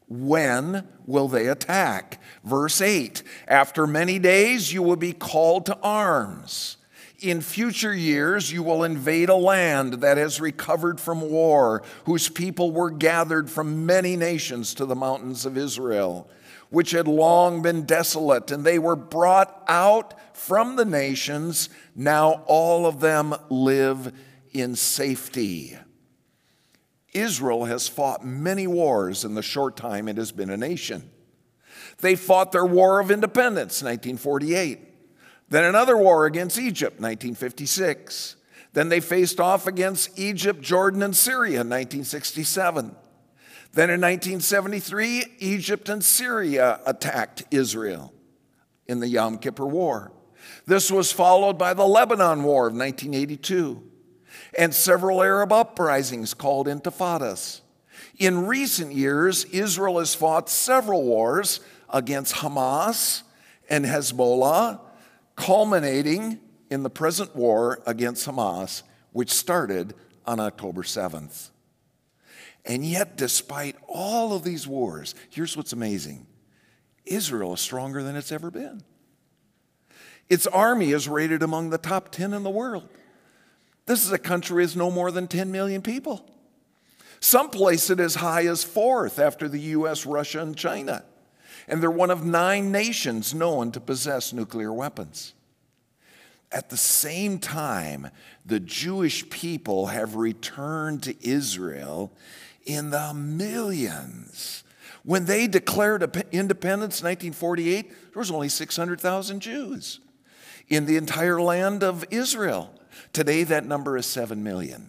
When 0.09 0.89
will 1.07 1.29
they 1.29 1.49
attack? 1.49 2.21
Verse 2.45 2.81
8 2.81 3.23
After 3.47 3.87
many 3.87 4.19
days 4.19 4.73
you 4.73 4.83
will 4.83 4.97
be 4.97 5.13
called 5.13 5.67
to 5.67 5.79
arms. 5.83 6.77
In 7.21 7.41
future 7.41 7.93
years, 7.93 8.53
you 8.53 8.63
will 8.63 8.85
invade 8.85 9.29
a 9.29 9.35
land 9.35 9.95
that 9.95 10.19
has 10.19 10.41
recovered 10.41 11.01
from 11.01 11.21
war, 11.21 11.83
whose 12.05 12.29
people 12.29 12.71
were 12.71 12.91
gathered 12.93 13.51
from 13.51 13.87
many 13.87 14.15
nations 14.15 14.73
to 14.75 14.87
the 14.87 14.95
mountains 14.95 15.45
of 15.45 15.59
Israel, 15.59 16.31
which 16.71 16.93
had 16.93 17.09
long 17.09 17.61
been 17.61 17.83
desolate, 17.83 18.53
and 18.53 18.65
they 18.65 18.79
were 18.79 18.95
brought 18.95 19.65
out 19.67 20.15
from 20.33 20.77
the 20.77 20.85
nations. 20.85 21.69
Now 21.97 22.45
all 22.47 22.87
of 22.87 23.01
them 23.01 23.35
live 23.51 24.13
in 24.53 24.77
safety. 24.77 25.77
Israel 27.13 27.65
has 27.65 27.89
fought 27.89 28.25
many 28.25 28.67
wars 28.67 29.25
in 29.25 29.35
the 29.35 29.43
short 29.43 29.77
time 29.77 30.09
it 30.09 30.17
has 30.17 30.33
been 30.33 30.51
a 30.51 30.57
nation. 30.57 31.11
They 31.99 32.15
fought 32.15 32.53
their 32.53 32.65
War 32.65 33.01
of 33.01 33.11
Independence, 33.11 33.83
1948. 33.83 34.81
Then 35.49 35.65
another 35.65 35.97
war 35.97 36.27
against 36.27 36.59
Egypt, 36.59 37.01
1956. 37.01 38.37
Then 38.75 38.89
they 38.89 39.01
faced 39.01 39.41
off 39.41 39.67
against 39.67 40.19
Egypt, 40.19 40.61
Jordan, 40.61 41.03
and 41.03 41.17
Syria, 41.17 41.63
in 41.63 41.69
1967. 41.69 42.95
Then 43.73 43.91
in 43.91 44.01
1973, 44.01 45.25
Egypt 45.39 45.89
and 45.89 46.05
Syria 46.05 46.81
attacked 46.87 47.45
Israel 47.51 48.13
in 48.87 49.01
the 49.01 49.09
Yom 49.09 49.39
Kippur 49.39 49.67
War. 49.67 50.13
This 50.67 50.91
was 50.91 51.11
followed 51.13 51.59
by 51.59 51.75
the 51.75 51.87
Lebanon 51.87 52.43
War 52.43 52.69
of 52.69 52.75
1982 52.75 53.88
and 54.57 54.75
several 54.75 55.23
Arab 55.23 55.53
uprisings 55.53 56.35
called 56.35 56.67
intifadas. 56.67 57.61
In 58.19 58.47
recent 58.47 58.93
years, 58.93 59.45
Israel 59.47 59.99
has 59.99 60.15
fought 60.15 60.49
several 60.49 61.05
wars 61.05 61.61
against 61.89 62.37
Hamas 62.37 63.23
and 63.69 63.85
Hezbollah, 63.85 64.81
culminating 65.37 66.41
in 66.71 66.83
the 66.83 66.91
present 66.91 67.35
war 67.35 67.81
against 67.87 68.27
Hamas, 68.27 68.83
which 69.13 69.31
started 69.31 69.95
on 70.27 70.41
October 70.41 70.83
7th. 70.83 71.51
And 72.65 72.85
yet, 72.85 73.17
despite 73.17 73.77
all 73.87 74.35
of 74.35 74.45
these 74.45 74.67
wars, 74.67 75.15
here's 75.31 75.57
what's 75.57 75.73
amazing 75.73 76.27
Israel 77.07 77.55
is 77.55 77.61
stronger 77.61 78.03
than 78.03 78.17
it's 78.17 78.33
ever 78.33 78.51
been. 78.51 78.83
Its 80.29 80.47
army 80.47 80.93
is 80.93 81.09
rated 81.09 81.43
among 81.43 81.71
the 81.71 81.79
top 81.79 82.11
10 82.11 82.35
in 82.35 82.43
the 82.43 82.51
world. 82.51 82.89
This 83.89 84.05
is 84.05 84.13
a 84.13 84.19
country 84.19 84.63
with 84.63 84.77
no 84.77 84.91
more 84.91 85.11
than 85.11 85.27
10 85.27 85.51
million 85.51 85.81
people. 85.81 86.23
Some 87.21 87.49
place 87.49 87.89
it 87.89 87.99
as 87.99 88.17
high 88.17 88.47
as 88.47 88.63
fourth 88.63 89.19
after 89.19 89.49
the 89.49 89.59
US, 89.61 90.05
Russia, 90.05 90.43
and 90.43 90.55
China. 90.55 91.07
And 91.67 91.83
they're 91.83 91.91
one 91.91 92.11
of 92.11 92.23
nine 92.23 92.71
nations 92.71 93.33
known 93.33 93.73
to 93.73 93.81
possess 93.81 94.35
nuclear 94.35 94.75
weapons. 94.75 95.33
At 96.53 96.69
the 96.69 96.77
same 96.77 97.39
time, 97.39 98.11
the 98.45 98.61
Jewish 98.61 99.29
people 99.31 99.87
have 99.87 100.17
returned 100.17 101.03
to 101.05 101.27
Israel 101.27 102.13
in 102.67 102.91
the 102.91 103.15
millions. 103.15 104.65
When 105.03 105.25
they 105.25 105.47
declared 105.47 106.03
independence 106.31 107.01
in 107.01 107.07
1948, 107.07 107.89
there 107.89 108.21
was 108.21 108.31
only 108.31 108.51
600,000 108.51 109.41
Jews 109.41 110.01
in 110.69 110.85
the 110.85 110.99
entire 110.99 111.41
land 111.41 111.83
of 111.83 112.05
Israel. 112.11 112.75
Today, 113.13 113.45
that 113.45 113.67
number 113.67 113.97
is 113.97 114.07
7 114.07 114.43
million, 114.43 114.89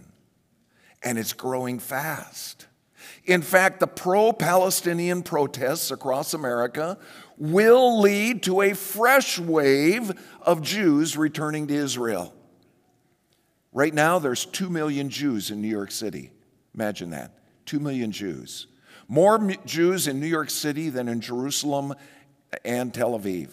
and 1.03 1.17
it's 1.17 1.33
growing 1.33 1.79
fast. 1.79 2.67
In 3.25 3.41
fact, 3.41 3.79
the 3.79 3.87
pro 3.87 4.33
Palestinian 4.33 5.23
protests 5.23 5.91
across 5.91 6.33
America 6.33 6.97
will 7.37 8.01
lead 8.01 8.43
to 8.43 8.61
a 8.61 8.73
fresh 8.73 9.39
wave 9.39 10.11
of 10.41 10.61
Jews 10.61 11.15
returning 11.15 11.67
to 11.67 11.73
Israel. 11.73 12.33
Right 13.71 13.93
now, 13.93 14.19
there's 14.19 14.45
2 14.45 14.69
million 14.69 15.09
Jews 15.09 15.51
in 15.51 15.61
New 15.61 15.67
York 15.67 15.91
City. 15.91 16.31
Imagine 16.73 17.11
that 17.11 17.33
2 17.65 17.79
million 17.79 18.11
Jews. 18.11 18.67
More 19.07 19.39
Jews 19.65 20.07
in 20.07 20.19
New 20.19 20.27
York 20.27 20.49
City 20.49 20.89
than 20.89 21.07
in 21.07 21.21
Jerusalem 21.21 21.93
and 22.65 22.93
Tel 22.93 23.17
Aviv. 23.17 23.49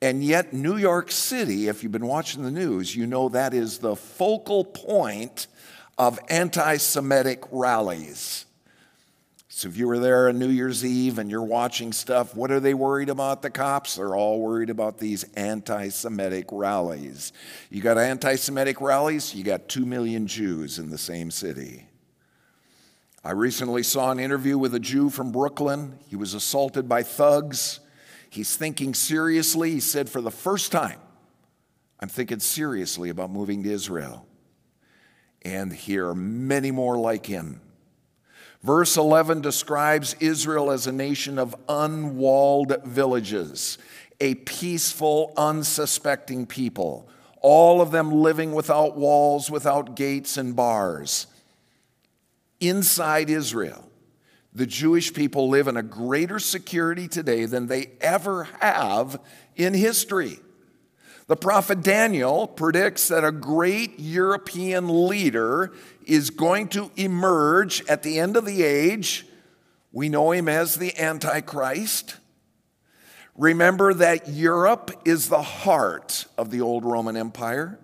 And 0.00 0.22
yet, 0.22 0.52
New 0.52 0.76
York 0.76 1.10
City, 1.10 1.66
if 1.66 1.82
you've 1.82 1.92
been 1.92 2.06
watching 2.06 2.44
the 2.44 2.52
news, 2.52 2.94
you 2.94 3.06
know 3.06 3.28
that 3.30 3.52
is 3.52 3.78
the 3.78 3.96
focal 3.96 4.64
point 4.64 5.48
of 5.96 6.20
anti 6.28 6.76
Semitic 6.76 7.42
rallies. 7.50 8.46
So, 9.48 9.66
if 9.66 9.76
you 9.76 9.88
were 9.88 9.98
there 9.98 10.28
on 10.28 10.38
New 10.38 10.50
Year's 10.50 10.84
Eve 10.84 11.18
and 11.18 11.28
you're 11.28 11.42
watching 11.42 11.92
stuff, 11.92 12.36
what 12.36 12.52
are 12.52 12.60
they 12.60 12.74
worried 12.74 13.08
about, 13.08 13.42
the 13.42 13.50
cops? 13.50 13.96
They're 13.96 14.14
all 14.14 14.40
worried 14.40 14.70
about 14.70 14.98
these 14.98 15.24
anti 15.34 15.88
Semitic 15.88 16.46
rallies. 16.52 17.32
You 17.68 17.82
got 17.82 17.98
anti 17.98 18.36
Semitic 18.36 18.80
rallies, 18.80 19.34
you 19.34 19.42
got 19.42 19.68
two 19.68 19.84
million 19.84 20.28
Jews 20.28 20.78
in 20.78 20.90
the 20.90 20.98
same 20.98 21.32
city. 21.32 21.86
I 23.24 23.32
recently 23.32 23.82
saw 23.82 24.12
an 24.12 24.20
interview 24.20 24.56
with 24.56 24.76
a 24.76 24.80
Jew 24.80 25.10
from 25.10 25.32
Brooklyn. 25.32 25.98
He 26.08 26.14
was 26.14 26.34
assaulted 26.34 26.88
by 26.88 27.02
thugs. 27.02 27.80
He's 28.30 28.56
thinking 28.56 28.94
seriously. 28.94 29.72
He 29.72 29.80
said, 29.80 30.08
For 30.08 30.20
the 30.20 30.30
first 30.30 30.72
time, 30.72 31.00
I'm 32.00 32.08
thinking 32.08 32.40
seriously 32.40 33.08
about 33.08 33.30
moving 33.30 33.62
to 33.64 33.70
Israel. 33.70 34.26
And 35.42 35.72
here 35.72 36.08
are 36.08 36.14
many 36.14 36.70
more 36.70 36.96
like 36.96 37.26
him. 37.26 37.60
Verse 38.62 38.96
11 38.96 39.40
describes 39.40 40.14
Israel 40.18 40.70
as 40.70 40.86
a 40.86 40.92
nation 40.92 41.38
of 41.38 41.54
unwalled 41.68 42.84
villages, 42.84 43.78
a 44.20 44.34
peaceful, 44.34 45.32
unsuspecting 45.36 46.44
people, 46.44 47.08
all 47.40 47.80
of 47.80 47.92
them 47.92 48.10
living 48.10 48.52
without 48.52 48.96
walls, 48.96 49.48
without 49.48 49.94
gates 49.94 50.36
and 50.36 50.56
bars. 50.56 51.28
Inside 52.58 53.30
Israel, 53.30 53.87
the 54.58 54.66
Jewish 54.66 55.14
people 55.14 55.48
live 55.48 55.68
in 55.68 55.76
a 55.76 55.82
greater 55.84 56.40
security 56.40 57.06
today 57.06 57.44
than 57.44 57.68
they 57.68 57.92
ever 58.00 58.48
have 58.60 59.20
in 59.54 59.72
history. 59.72 60.40
The 61.28 61.36
prophet 61.36 61.80
Daniel 61.80 62.48
predicts 62.48 63.06
that 63.08 63.22
a 63.22 63.30
great 63.30 64.00
European 64.00 65.06
leader 65.06 65.72
is 66.06 66.30
going 66.30 66.68
to 66.68 66.90
emerge 66.96 67.84
at 67.86 68.02
the 68.02 68.18
end 68.18 68.36
of 68.36 68.44
the 68.44 68.64
age. 68.64 69.26
We 69.92 70.08
know 70.08 70.32
him 70.32 70.48
as 70.48 70.74
the 70.74 70.98
Antichrist. 70.98 72.16
Remember 73.36 73.94
that 73.94 74.28
Europe 74.28 74.90
is 75.04 75.28
the 75.28 75.42
heart 75.42 76.26
of 76.36 76.50
the 76.50 76.62
old 76.62 76.84
Roman 76.84 77.16
Empire. 77.16 77.78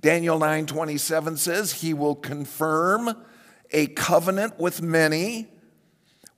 Daniel 0.00 0.38
9:27 0.38 1.36
says 1.36 1.72
he 1.74 1.92
will 1.92 2.14
confirm 2.14 3.14
a 3.70 3.88
covenant 3.88 4.58
with 4.58 4.80
many 4.80 5.48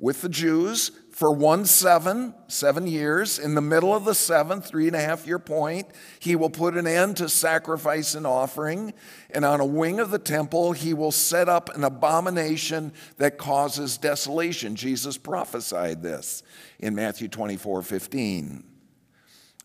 with 0.02 0.20
the 0.20 0.28
Jews 0.28 0.90
for 1.12 1.32
one 1.32 1.64
seven, 1.64 2.34
seven 2.48 2.88
years. 2.88 3.38
In 3.38 3.54
the 3.54 3.60
middle 3.60 3.94
of 3.94 4.04
the 4.04 4.16
seventh, 4.16 4.66
three 4.66 4.88
and 4.88 4.96
a 4.96 5.00
half 5.00 5.26
year 5.28 5.38
point, 5.38 5.86
he 6.18 6.34
will 6.34 6.50
put 6.50 6.76
an 6.76 6.88
end 6.88 7.18
to 7.18 7.28
sacrifice 7.28 8.16
and 8.16 8.26
offering. 8.26 8.94
And 9.30 9.44
on 9.44 9.60
a 9.60 9.64
wing 9.64 10.00
of 10.00 10.10
the 10.10 10.18
temple, 10.18 10.72
he 10.72 10.92
will 10.92 11.12
set 11.12 11.48
up 11.48 11.74
an 11.76 11.84
abomination 11.84 12.92
that 13.18 13.38
causes 13.38 13.96
desolation. 13.96 14.74
Jesus 14.74 15.16
prophesied 15.16 16.02
this 16.02 16.42
in 16.80 16.96
Matthew 16.96 17.28
24 17.28 17.82
15. 17.82 18.64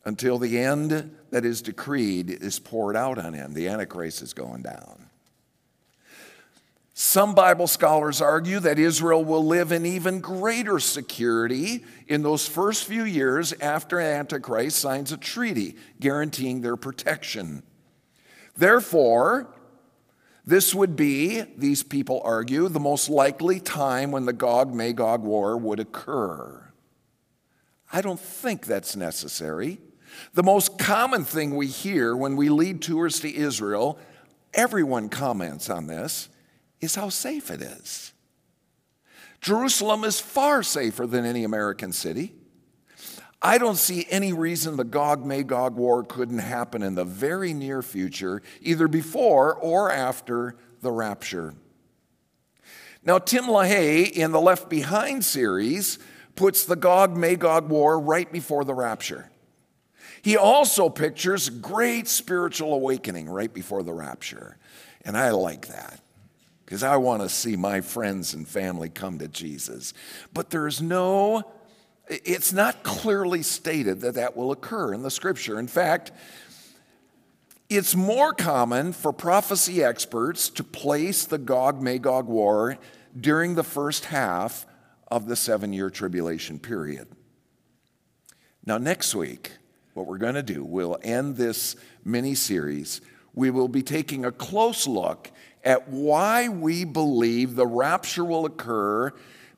Until 0.05 0.37
the 0.37 0.59
end 0.59 1.17
that 1.31 1.43
is 1.43 1.63
decreed 1.63 2.29
is 2.29 2.59
poured 2.59 2.95
out 2.95 3.17
on 3.17 3.33
him. 3.33 3.53
The 3.53 3.67
Antichrist 3.67 4.21
is 4.21 4.33
going 4.33 4.61
down. 4.61 5.06
Some 6.99 7.35
Bible 7.35 7.67
scholars 7.67 8.21
argue 8.21 8.59
that 8.61 8.79
Israel 8.79 9.23
will 9.23 9.45
live 9.45 9.71
in 9.71 9.85
even 9.85 10.19
greater 10.19 10.79
security 10.79 11.85
in 12.07 12.23
those 12.23 12.47
first 12.47 12.85
few 12.85 13.03
years 13.03 13.53
after 13.61 13.99
Antichrist 13.99 14.79
signs 14.79 15.11
a 15.11 15.17
treaty 15.17 15.75
guaranteeing 15.99 16.61
their 16.61 16.75
protection. 16.75 17.61
Therefore, 18.55 19.45
this 20.43 20.73
would 20.73 20.95
be, 20.95 21.43
these 21.55 21.83
people 21.83 22.19
argue, 22.23 22.67
the 22.67 22.79
most 22.79 23.11
likely 23.11 23.59
time 23.59 24.09
when 24.09 24.25
the 24.25 24.33
Gog 24.33 24.73
Magog 24.73 25.21
war 25.21 25.55
would 25.55 25.79
occur. 25.79 26.67
I 27.93 28.01
don't 28.01 28.19
think 28.19 28.65
that's 28.65 28.95
necessary. 28.95 29.77
The 30.33 30.41
most 30.41 30.79
common 30.79 31.25
thing 31.25 31.55
we 31.55 31.67
hear 31.67 32.17
when 32.17 32.35
we 32.35 32.49
lead 32.49 32.81
tours 32.81 33.19
to 33.19 33.31
Israel, 33.31 33.99
everyone 34.55 35.09
comments 35.09 35.69
on 35.69 35.85
this 35.85 36.29
is 36.81 36.95
how 36.95 37.09
safe 37.09 37.49
it 37.51 37.61
is. 37.61 38.13
Jerusalem 39.41 40.03
is 40.03 40.19
far 40.19 40.63
safer 40.63 41.05
than 41.05 41.25
any 41.25 41.43
American 41.43 41.91
city. 41.91 42.33
I 43.41 43.59
don't 43.59 43.75
see 43.77 44.07
any 44.09 44.33
reason 44.33 44.77
the 44.77 44.83
Gog 44.83 45.25
Magog 45.25 45.75
war 45.75 46.03
couldn't 46.03 46.39
happen 46.39 46.81
in 46.81 46.95
the 46.95 47.05
very 47.05 47.53
near 47.53 47.83
future, 47.83 48.41
either 48.61 48.87
before 48.87 49.53
or 49.55 49.91
after 49.91 50.55
the 50.81 50.91
rapture. 50.91 51.53
Now, 53.03 53.19
Tim 53.19 53.45
LaHaye 53.45 54.09
in 54.09 54.31
the 54.31 54.41
Left 54.41 54.69
Behind 54.69 55.23
series 55.23 55.99
puts 56.35 56.65
the 56.65 56.75
Gog 56.75 57.15
Magog 57.15 57.69
war 57.69 57.99
right 57.99 58.29
before 58.31 58.65
the 58.65 58.73
rapture. 58.73 59.29
He 60.23 60.35
also 60.35 60.89
pictures 60.89 61.49
great 61.49 62.07
spiritual 62.07 62.73
awakening 62.73 63.29
right 63.29 63.53
before 63.53 63.83
the 63.83 63.93
rapture. 63.93 64.57
And 65.05 65.15
I 65.15 65.29
like 65.29 65.67
that 65.67 66.01
because 66.67 66.83
I 66.83 66.97
want 66.97 67.21
to 67.21 67.29
see 67.29 67.55
my 67.55 67.79
friends 67.79 68.33
and 68.33 68.45
family 68.45 68.89
come 68.89 69.19
to 69.19 69.29
Jesus. 69.29 69.93
But 70.33 70.49
there's 70.49 70.81
no, 70.81 71.49
it's 72.09 72.51
not 72.51 72.83
clearly 72.83 73.41
stated 73.41 74.01
that 74.01 74.15
that 74.15 74.35
will 74.35 74.51
occur 74.51 74.93
in 74.93 75.01
the 75.01 75.09
scripture. 75.09 75.59
In 75.59 75.67
fact, 75.67 76.11
it's 77.69 77.95
more 77.95 78.33
common 78.33 78.91
for 78.91 79.13
prophecy 79.13 79.81
experts 79.81 80.49
to 80.49 80.63
place 80.65 81.23
the 81.23 81.37
Gog 81.37 81.81
Magog 81.81 82.27
war 82.27 82.77
during 83.17 83.55
the 83.55 83.63
first 83.63 84.03
half 84.03 84.65
of 85.07 85.29
the 85.29 85.37
seven 85.37 85.71
year 85.71 85.89
tribulation 85.89 86.59
period. 86.59 87.07
Now, 88.65 88.77
next 88.77 89.15
week, 89.15 89.53
what 89.93 90.05
we're 90.05 90.17
going 90.17 90.35
to 90.35 90.43
do, 90.43 90.65
we'll 90.65 90.97
end 91.01 91.37
this 91.37 91.77
mini 92.03 92.35
series. 92.35 92.99
We 93.33 93.51
will 93.51 93.69
be 93.69 93.83
taking 93.83 94.25
a 94.25 94.33
close 94.33 94.85
look 94.85 95.31
at 95.63 95.89
why 95.89 96.47
we 96.47 96.85
believe 96.85 97.55
the 97.55 97.67
rapture 97.67 98.23
will 98.23 98.45
occur 98.45 99.11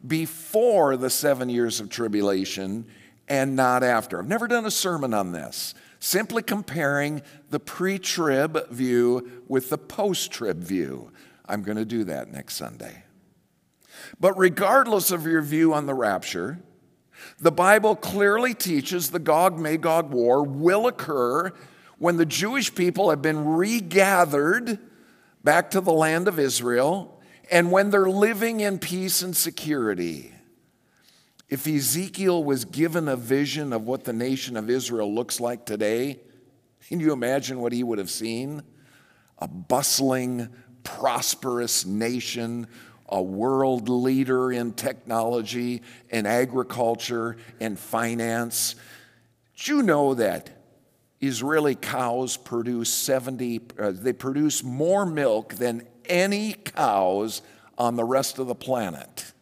before 0.05 0.97
the 0.97 1.09
seven 1.09 1.49
years 1.49 1.79
of 1.79 1.89
tribulation 1.89 2.85
and 3.27 3.55
not 3.55 3.83
after. 3.83 4.19
I've 4.19 4.27
never 4.27 4.47
done 4.47 4.65
a 4.65 4.71
sermon 4.71 5.13
on 5.13 5.31
this, 5.31 5.75
simply 5.99 6.41
comparing 6.41 7.21
the 7.49 7.59
pre 7.59 7.99
trib 7.99 8.69
view 8.69 9.43
with 9.47 9.69
the 9.69 9.77
post 9.77 10.31
trib 10.31 10.63
view. 10.63 11.11
I'm 11.45 11.63
going 11.63 11.77
to 11.77 11.85
do 11.85 12.03
that 12.05 12.31
next 12.31 12.55
Sunday. 12.55 13.03
But 14.19 14.37
regardless 14.37 15.11
of 15.11 15.25
your 15.25 15.41
view 15.41 15.73
on 15.73 15.85
the 15.85 15.93
rapture, 15.93 16.59
The 17.39 17.51
Bible 17.51 17.95
clearly 17.95 18.53
teaches 18.53 19.09
the 19.09 19.19
Gog 19.19 19.59
Magog 19.59 20.11
war 20.11 20.43
will 20.43 20.87
occur 20.87 21.53
when 21.97 22.17
the 22.17 22.25
Jewish 22.25 22.73
people 22.73 23.09
have 23.09 23.21
been 23.21 23.45
regathered 23.45 24.79
back 25.43 25.71
to 25.71 25.81
the 25.81 25.93
land 25.93 26.27
of 26.27 26.39
Israel 26.39 27.19
and 27.51 27.71
when 27.71 27.89
they're 27.89 28.09
living 28.09 28.59
in 28.59 28.79
peace 28.79 29.21
and 29.21 29.35
security. 29.35 30.33
If 31.49 31.65
Ezekiel 31.65 32.43
was 32.43 32.65
given 32.65 33.07
a 33.07 33.15
vision 33.15 33.73
of 33.73 33.87
what 33.87 34.03
the 34.03 34.13
nation 34.13 34.55
of 34.55 34.69
Israel 34.69 35.13
looks 35.13 35.39
like 35.39 35.65
today, 35.65 36.19
can 36.87 36.99
you 36.99 37.11
imagine 37.11 37.59
what 37.59 37.73
he 37.73 37.83
would 37.83 37.97
have 37.97 38.11
seen? 38.11 38.61
A 39.39 39.47
bustling, 39.47 40.49
prosperous 40.83 41.85
nation, 41.85 42.67
a 43.07 43.21
world 43.21 43.89
leader 43.89 44.51
in 44.51 44.73
technology 44.73 45.81
and 46.11 46.27
agriculture 46.27 47.37
and 47.59 47.79
finance. 47.79 48.75
Do 49.57 49.77
you 49.77 49.83
know 49.83 50.13
that 50.13 50.58
Israeli 51.21 51.75
cows 51.75 52.37
produce 52.37 52.93
70, 52.93 53.61
uh, 53.77 53.91
they 53.93 54.13
produce 54.13 54.63
more 54.63 55.05
milk 55.05 55.55
than 55.55 55.85
any 56.05 56.53
cows 56.53 57.41
on 57.77 57.95
the 57.95 58.03
rest 58.03 58.39
of 58.39 58.47
the 58.47 58.55
planet? 58.55 59.33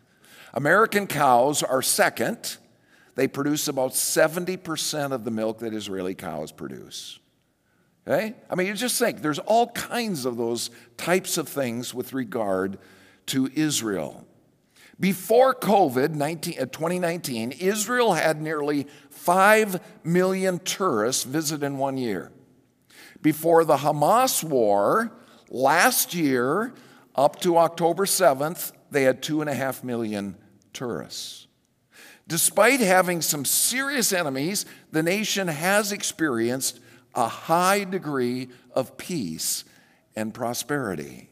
American 0.53 1.05
cows 1.05 1.61
are 1.61 1.81
second. 1.81 2.57
They 3.15 3.27
produce 3.27 3.67
about 3.67 3.91
70% 3.91 5.11
of 5.11 5.23
the 5.23 5.31
milk 5.31 5.59
that 5.59 5.73
Israeli 5.73 6.15
cows 6.15 6.51
produce. 6.51 7.19
Okay? 8.07 8.35
I 8.49 8.55
mean, 8.55 8.67
you 8.67 8.73
just 8.73 8.97
think 8.97 9.21
there's 9.21 9.39
all 9.39 9.67
kinds 9.67 10.25
of 10.25 10.37
those 10.37 10.69
types 10.97 11.37
of 11.37 11.49
things 11.49 11.93
with 11.93 12.13
regard 12.13 12.79
to 13.27 13.51
Israel. 13.53 14.25
Before 14.99 15.53
COVID 15.53 16.15
19, 16.15 16.55
uh, 16.59 16.65
2019, 16.65 17.51
Israel 17.51 18.13
had 18.13 18.41
nearly 18.41 18.87
5 19.27 19.81
million 20.05 20.57
tourists 20.59 21.25
visit 21.25 21.61
in 21.61 21.77
one 21.77 21.97
year. 21.97 22.31
Before 23.21 23.65
the 23.65 23.75
Hamas 23.75 24.41
war, 24.41 25.11
last 25.49 26.13
year, 26.13 26.73
up 27.13 27.41
to 27.41 27.57
October 27.57 28.05
7th, 28.05 28.71
they 28.89 29.03
had 29.03 29.21
2.5 29.21 29.83
million 29.83 30.37
tourists. 30.71 31.47
Despite 32.25 32.79
having 32.79 33.21
some 33.21 33.43
serious 33.43 34.13
enemies, 34.13 34.65
the 34.93 35.03
nation 35.03 35.49
has 35.49 35.91
experienced 35.91 36.79
a 37.13 37.27
high 37.27 37.83
degree 37.83 38.47
of 38.71 38.95
peace 38.95 39.65
and 40.15 40.33
prosperity. 40.33 41.29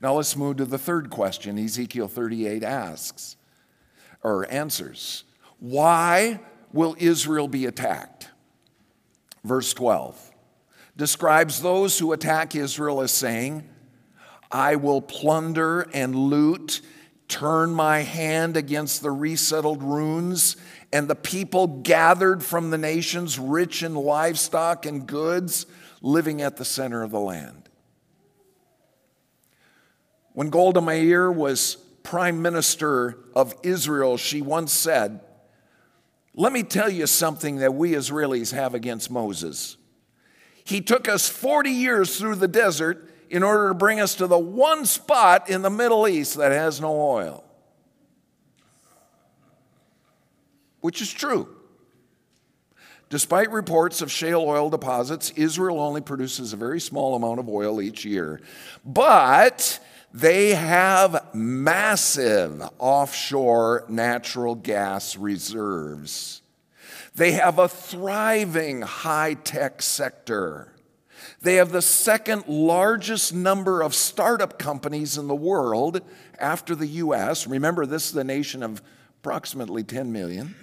Now 0.00 0.14
let's 0.14 0.34
move 0.34 0.56
to 0.56 0.64
the 0.64 0.78
third 0.78 1.08
question 1.08 1.56
Ezekiel 1.56 2.08
38 2.08 2.64
asks 2.64 3.36
or 4.24 4.50
answers. 4.52 5.22
Why 5.60 6.40
will 6.74 6.96
Israel 6.98 7.48
be 7.48 7.64
attacked? 7.64 8.28
Verse 9.44 9.72
12 9.72 10.32
describes 10.96 11.62
those 11.62 11.98
who 11.98 12.12
attack 12.12 12.54
Israel 12.54 13.00
as 13.00 13.10
saying, 13.10 13.68
I 14.50 14.76
will 14.76 15.00
plunder 15.00 15.88
and 15.92 16.14
loot, 16.14 16.80
turn 17.26 17.70
my 17.70 18.00
hand 18.00 18.56
against 18.56 19.02
the 19.02 19.10
resettled 19.10 19.82
ruins 19.82 20.56
and 20.92 21.08
the 21.08 21.16
people 21.16 21.66
gathered 21.66 22.44
from 22.44 22.70
the 22.70 22.78
nations, 22.78 23.38
rich 23.38 23.82
in 23.82 23.94
livestock 23.94 24.86
and 24.86 25.06
goods, 25.06 25.66
living 26.00 26.40
at 26.42 26.56
the 26.56 26.64
center 26.64 27.02
of 27.02 27.10
the 27.10 27.18
land. 27.18 27.68
When 30.32 30.50
Golda 30.50 30.80
Meir 30.80 31.32
was 31.32 31.76
prime 32.04 32.42
minister 32.42 33.18
of 33.34 33.54
Israel, 33.62 34.16
she 34.16 34.40
once 34.42 34.72
said, 34.72 35.20
Let 36.34 36.52
me 36.52 36.64
tell 36.64 36.90
you 36.90 37.06
something 37.06 37.58
that 37.58 37.74
we 37.74 37.92
Israelis 37.92 38.52
have 38.52 38.74
against 38.74 39.10
Moses. 39.10 39.76
He 40.64 40.80
took 40.80 41.08
us 41.08 41.28
40 41.28 41.70
years 41.70 42.18
through 42.18 42.36
the 42.36 42.48
desert 42.48 43.10
in 43.30 43.42
order 43.42 43.68
to 43.68 43.74
bring 43.74 44.00
us 44.00 44.16
to 44.16 44.26
the 44.26 44.38
one 44.38 44.84
spot 44.84 45.48
in 45.48 45.62
the 45.62 45.70
Middle 45.70 46.08
East 46.08 46.36
that 46.36 46.52
has 46.52 46.80
no 46.80 47.00
oil. 47.00 47.44
Which 50.80 51.00
is 51.00 51.12
true. 51.12 51.48
Despite 53.10 53.50
reports 53.52 54.02
of 54.02 54.10
shale 54.10 54.40
oil 54.40 54.70
deposits, 54.70 55.30
Israel 55.36 55.78
only 55.78 56.00
produces 56.00 56.52
a 56.52 56.56
very 56.56 56.80
small 56.80 57.14
amount 57.14 57.38
of 57.38 57.48
oil 57.48 57.80
each 57.80 58.04
year. 58.04 58.40
But 58.84 59.78
they 60.14 60.50
have 60.50 61.34
massive 61.34 62.62
offshore 62.78 63.84
natural 63.88 64.54
gas 64.54 65.16
reserves. 65.16 66.40
They 67.16 67.32
have 67.32 67.58
a 67.58 67.66
thriving 67.66 68.82
high 68.82 69.34
tech 69.34 69.82
sector. 69.82 70.72
They 71.42 71.56
have 71.56 71.72
the 71.72 71.82
second 71.82 72.46
largest 72.46 73.34
number 73.34 73.82
of 73.82 73.92
startup 73.92 74.56
companies 74.56 75.18
in 75.18 75.26
the 75.26 75.34
world 75.34 76.00
after 76.38 76.76
the 76.76 76.86
US. 76.86 77.48
Remember, 77.48 77.84
this 77.84 78.08
is 78.08 78.16
a 78.16 78.22
nation 78.22 78.62
of 78.62 78.80
approximately 79.18 79.82
10 79.82 80.12
million. 80.12 80.54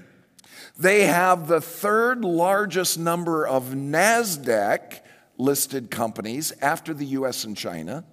They 0.79 1.07
have 1.07 1.49
the 1.49 1.59
third 1.59 2.23
largest 2.23 2.97
number 2.97 3.45
of 3.45 3.73
NASDAQ 3.73 5.01
listed 5.37 5.91
companies 5.91 6.53
after 6.61 6.93
the 6.93 7.05
US 7.07 7.43
and 7.43 7.57
China. 7.57 8.05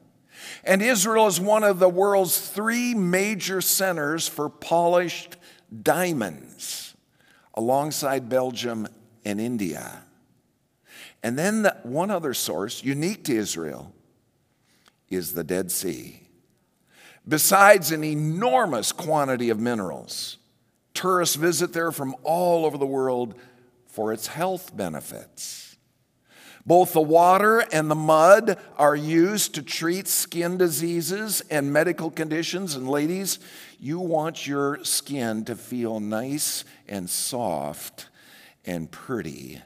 And 0.65 0.83
Israel 0.83 1.27
is 1.27 1.41
one 1.41 1.65
of 1.65 1.79
the 1.79 1.89
world's 1.89 2.39
three 2.39 2.95
major 2.95 3.61
centers 3.61 4.29
for 4.29 4.49
polished 4.49 5.37
diamonds, 5.83 6.95
alongside 7.55 8.29
Belgium 8.29 8.89
and 9.25 9.41
India. 9.41 10.03
And 11.23 11.39
then 11.39 11.63
the, 11.63 11.77
one 11.83 12.11
other 12.11 12.35
source, 12.35 12.85
unique 12.85 13.25
to 13.25 13.37
Israel, 13.37 13.93
is 15.11 15.33
the 15.33 15.45
Dead 15.45 15.71
Sea. 15.71 16.23
Besides 17.27 17.93
an 17.93 18.05
enormous 18.05 18.93
quantity 18.93 19.51
of 19.51 19.61
minerals, 19.61 20.39
tourists 20.95 21.37
visit 21.37 21.73
there 21.73 21.93
from 21.93 22.15
all 22.23 22.65
over 22.65 22.79
the 22.79 22.87
world 22.87 23.35
for 23.87 24.13
its 24.13 24.29
health 24.29 24.75
benefits. 24.77 25.68
Both 26.69 26.93
the 26.93 27.01
water 27.01 27.61
and 27.73 27.91
the 27.91 27.95
mud 27.95 28.59
are 28.77 28.95
used 28.95 29.55
to 29.55 29.63
treat 29.63 30.07
skin 30.07 30.59
diseases 30.59 31.41
and 31.51 31.73
medical 31.73 32.11
conditions. 32.11 32.75
And 32.75 32.87
ladies, 32.87 33.39
you 33.81 33.99
want 33.99 34.47
your 34.47 34.85
skin 34.85 35.47
to 35.47 35.57
feel 35.57 35.99
nice 35.99 36.67
and 36.87 37.09
soft 37.09 38.09
and 38.67 38.91
pretty. 38.91 39.63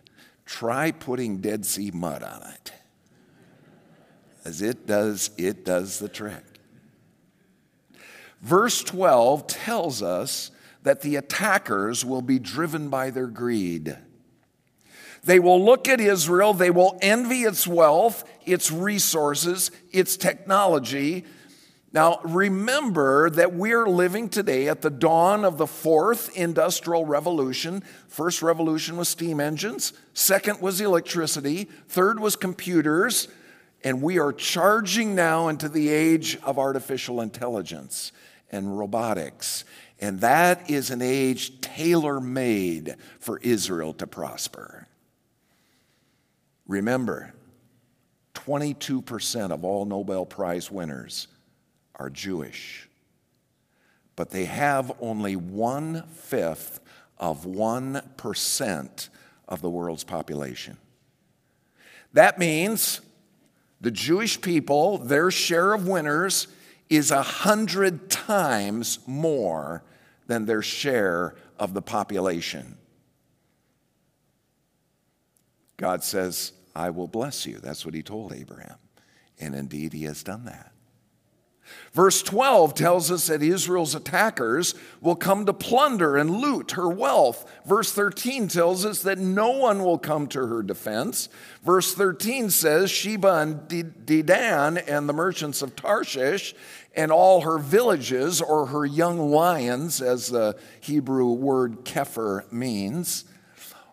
Try 0.46 0.92
putting 0.92 1.38
Dead 1.38 1.66
Sea 1.66 1.90
mud 1.90 2.22
on 2.22 2.48
it. 2.54 2.72
As 4.44 4.62
it 4.62 4.86
does, 4.86 5.32
it 5.36 5.64
does 5.64 5.98
the 5.98 6.08
trick. 6.08 6.44
Verse 8.40 8.80
12 8.80 9.48
tells 9.48 10.04
us 10.04 10.52
that 10.84 11.00
the 11.00 11.16
attackers 11.16 12.04
will 12.04 12.22
be 12.22 12.38
driven 12.38 12.90
by 12.90 13.10
their 13.10 13.26
greed. 13.26 13.98
They 15.24 15.38
will 15.38 15.64
look 15.64 15.88
at 15.88 16.00
Israel, 16.00 16.52
they 16.52 16.70
will 16.70 16.98
envy 17.00 17.42
its 17.42 17.66
wealth, 17.66 18.24
its 18.44 18.72
resources, 18.72 19.70
its 19.92 20.16
technology. 20.16 21.24
Now, 21.92 22.20
remember 22.24 23.28
that 23.30 23.52
we're 23.52 23.86
living 23.86 24.30
today 24.30 24.68
at 24.68 24.80
the 24.80 24.90
dawn 24.90 25.44
of 25.44 25.58
the 25.58 25.66
fourth 25.66 26.34
industrial 26.36 27.04
revolution. 27.04 27.82
First 28.08 28.40
revolution 28.40 28.96
was 28.96 29.10
steam 29.10 29.40
engines, 29.40 29.92
second 30.14 30.60
was 30.60 30.80
electricity, 30.80 31.68
third 31.88 32.18
was 32.18 32.34
computers, 32.34 33.28
and 33.84 34.00
we 34.00 34.18
are 34.18 34.32
charging 34.32 35.14
now 35.14 35.48
into 35.48 35.68
the 35.68 35.90
age 35.90 36.38
of 36.42 36.58
artificial 36.58 37.20
intelligence 37.20 38.10
and 38.50 38.78
robotics. 38.78 39.64
And 40.00 40.20
that 40.20 40.70
is 40.70 40.90
an 40.90 41.02
age 41.02 41.60
tailor 41.60 42.20
made 42.20 42.96
for 43.20 43.38
Israel 43.38 43.92
to 43.94 44.06
prosper. 44.06 44.81
Remember, 46.66 47.32
22% 48.34 49.50
of 49.50 49.64
all 49.64 49.84
Nobel 49.84 50.24
Prize 50.24 50.70
winners 50.70 51.28
are 51.96 52.10
Jewish, 52.10 52.88
but 54.16 54.30
they 54.30 54.46
have 54.46 54.92
only 55.00 55.36
one 55.36 56.04
fifth 56.08 56.80
of 57.18 57.44
1% 57.44 59.08
of 59.48 59.62
the 59.62 59.70
world's 59.70 60.04
population. 60.04 60.76
That 62.12 62.38
means 62.38 63.00
the 63.80 63.90
Jewish 63.90 64.40
people, 64.40 64.98
their 64.98 65.30
share 65.30 65.72
of 65.72 65.86
winners 65.86 66.48
is 66.88 67.10
a 67.10 67.22
hundred 67.22 68.10
times 68.10 68.98
more 69.06 69.82
than 70.26 70.46
their 70.46 70.62
share 70.62 71.34
of 71.58 71.74
the 71.74 71.82
population. 71.82 72.76
God 75.82 76.04
says, 76.04 76.52
I 76.76 76.90
will 76.90 77.08
bless 77.08 77.44
you. 77.44 77.58
That's 77.58 77.84
what 77.84 77.92
he 77.92 78.04
told 78.04 78.32
Abraham. 78.32 78.76
And 79.40 79.52
indeed, 79.52 79.92
he 79.92 80.04
has 80.04 80.22
done 80.22 80.44
that. 80.44 80.70
Verse 81.92 82.22
12 82.22 82.74
tells 82.74 83.10
us 83.10 83.26
that 83.26 83.42
Israel's 83.42 83.96
attackers 83.96 84.76
will 85.00 85.16
come 85.16 85.44
to 85.44 85.52
plunder 85.52 86.16
and 86.16 86.30
loot 86.30 86.72
her 86.72 86.88
wealth. 86.88 87.50
Verse 87.66 87.92
13 87.92 88.46
tells 88.46 88.86
us 88.86 89.02
that 89.02 89.18
no 89.18 89.50
one 89.50 89.82
will 89.82 89.98
come 89.98 90.28
to 90.28 90.46
her 90.46 90.62
defense. 90.62 91.28
Verse 91.64 91.92
13 91.92 92.50
says 92.50 92.88
Sheba 92.88 93.38
and 93.38 93.68
Dedan 93.68 94.80
and 94.86 95.08
the 95.08 95.12
merchants 95.12 95.62
of 95.62 95.74
Tarshish 95.74 96.54
and 96.94 97.10
all 97.10 97.40
her 97.40 97.58
villages, 97.58 98.40
or 98.40 98.66
her 98.66 98.86
young 98.86 99.18
lions, 99.30 100.00
as 100.00 100.28
the 100.28 100.56
Hebrew 100.80 101.32
word 101.32 101.84
kepher 101.84 102.50
means, 102.52 103.24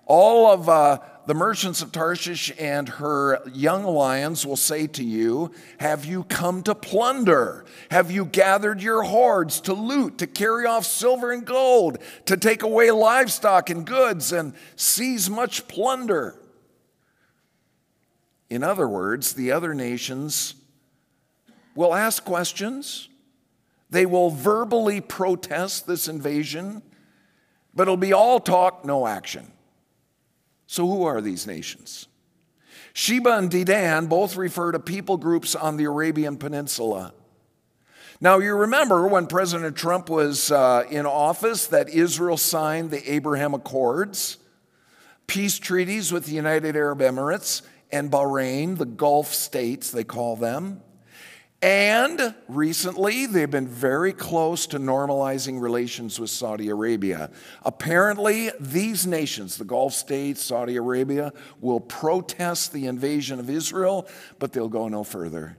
all 0.06 0.52
of 0.52 0.67
uh, 0.67 0.99
the 1.29 1.35
merchants 1.35 1.83
of 1.83 1.91
Tarshish 1.91 2.51
and 2.57 2.89
her 2.89 3.39
young 3.53 3.83
lions 3.83 4.47
will 4.47 4.57
say 4.57 4.87
to 4.87 5.03
you, 5.03 5.51
Have 5.79 6.03
you 6.03 6.23
come 6.23 6.63
to 6.63 6.73
plunder? 6.73 7.65
Have 7.91 8.09
you 8.09 8.25
gathered 8.25 8.81
your 8.81 9.03
hoards 9.03 9.61
to 9.61 9.73
loot, 9.73 10.17
to 10.17 10.25
carry 10.25 10.65
off 10.65 10.87
silver 10.87 11.31
and 11.31 11.45
gold, 11.45 11.99
to 12.25 12.35
take 12.35 12.63
away 12.63 12.89
livestock 12.89 13.69
and 13.69 13.85
goods 13.85 14.31
and 14.31 14.55
seize 14.75 15.29
much 15.29 15.67
plunder? 15.67 16.35
In 18.49 18.63
other 18.63 18.87
words, 18.87 19.33
the 19.33 19.51
other 19.51 19.75
nations 19.75 20.55
will 21.75 21.93
ask 21.93 22.25
questions. 22.25 23.07
They 23.91 24.07
will 24.07 24.31
verbally 24.31 24.99
protest 24.99 25.85
this 25.85 26.07
invasion, 26.07 26.81
but 27.75 27.83
it'll 27.83 27.97
be 27.97 28.13
all 28.13 28.39
talk, 28.39 28.83
no 28.83 29.05
action. 29.05 29.51
So, 30.71 30.86
who 30.86 31.03
are 31.05 31.19
these 31.19 31.47
nations? 31.47 32.08
Sheba 32.93 33.38
and 33.39 33.49
Dedan 33.49 34.08
both 34.08 34.36
refer 34.36 34.71
to 34.71 34.79
people 34.79 35.17
groups 35.17 35.55
on 35.55 35.77
the 35.77 35.86
Arabian 35.86 36.38
Peninsula. 36.38 37.12
Now, 38.21 38.38
you 38.38 38.53
remember 38.53 39.08
when 39.08 39.25
President 39.25 39.75
Trump 39.75 40.12
was 40.12 40.51
uh, 40.51 40.84
in 40.91 41.08
office 41.08 41.65
that 41.67 41.89
Israel 41.89 42.38
signed 42.38 42.91
the 42.91 43.12
Abraham 43.12 43.55
Accords, 43.55 44.38
peace 45.25 45.58
treaties 45.58 46.12
with 46.12 46.27
the 46.27 46.34
United 46.34 46.75
Arab 46.75 46.99
Emirates 46.99 47.63
and 47.91 48.12
Bahrain, 48.12 48.77
the 48.77 48.86
Gulf 48.86 49.34
states, 49.34 49.89
they 49.89 50.03
call 50.03 50.36
them. 50.36 50.84
And 51.62 52.36
recently, 52.48 53.26
they've 53.26 53.52
been 53.52 53.67
very 53.67 54.13
close 54.13 54.65
to 54.67 54.80
normalizing 54.80 55.60
relations 55.60 56.17
with 56.17 56.30
Saudi 56.30 56.69
Arabia. 56.69 57.32
Apparently, 57.63 58.50
these 58.62 59.06
nations, 59.06 59.58
the 59.58 59.65
Gulf 59.65 59.93
states, 59.93 60.41
Saudi 60.41 60.78
Arabia, 60.78 61.34
will 61.60 61.82
protest 61.82 62.72
the 62.72 62.86
invasion 62.86 63.41
of 63.41 63.50
Israel, 63.50 64.08
but 64.39 64.54
they'll 64.54 64.69
go 64.69 64.88
no 64.88 65.04
further. 65.04 65.58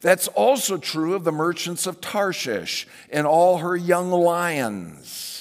That's 0.00 0.28
also 0.28 0.78
true 0.78 1.14
of 1.14 1.24
the 1.24 1.32
merchants 1.32 1.86
of 1.86 2.00
Tarshish 2.00 2.86
and 3.10 3.26
all 3.26 3.58
her 3.58 3.76
young 3.76 4.10
lions. 4.10 5.33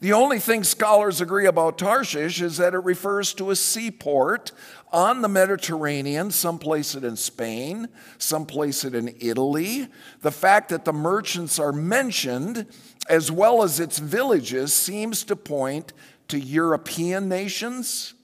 The 0.00 0.12
only 0.12 0.38
thing 0.38 0.62
scholars 0.62 1.20
agree 1.20 1.46
about 1.46 1.76
Tarshish 1.76 2.40
is 2.40 2.58
that 2.58 2.72
it 2.72 2.78
refers 2.78 3.34
to 3.34 3.50
a 3.50 3.56
seaport 3.56 4.52
on 4.92 5.22
the 5.22 5.28
Mediterranean, 5.28 6.30
some 6.30 6.60
place 6.60 6.94
it 6.94 7.02
in 7.02 7.16
Spain, 7.16 7.88
some 8.16 8.46
place 8.46 8.84
it 8.84 8.94
in 8.94 9.16
Italy. 9.18 9.88
The 10.20 10.30
fact 10.30 10.68
that 10.68 10.84
the 10.84 10.92
merchants 10.92 11.58
are 11.58 11.72
mentioned, 11.72 12.66
as 13.10 13.32
well 13.32 13.64
as 13.64 13.80
its 13.80 13.98
villages, 13.98 14.72
seems 14.72 15.24
to 15.24 15.34
point 15.34 15.92
to 16.28 16.38
European 16.38 17.28
nations 17.28 18.14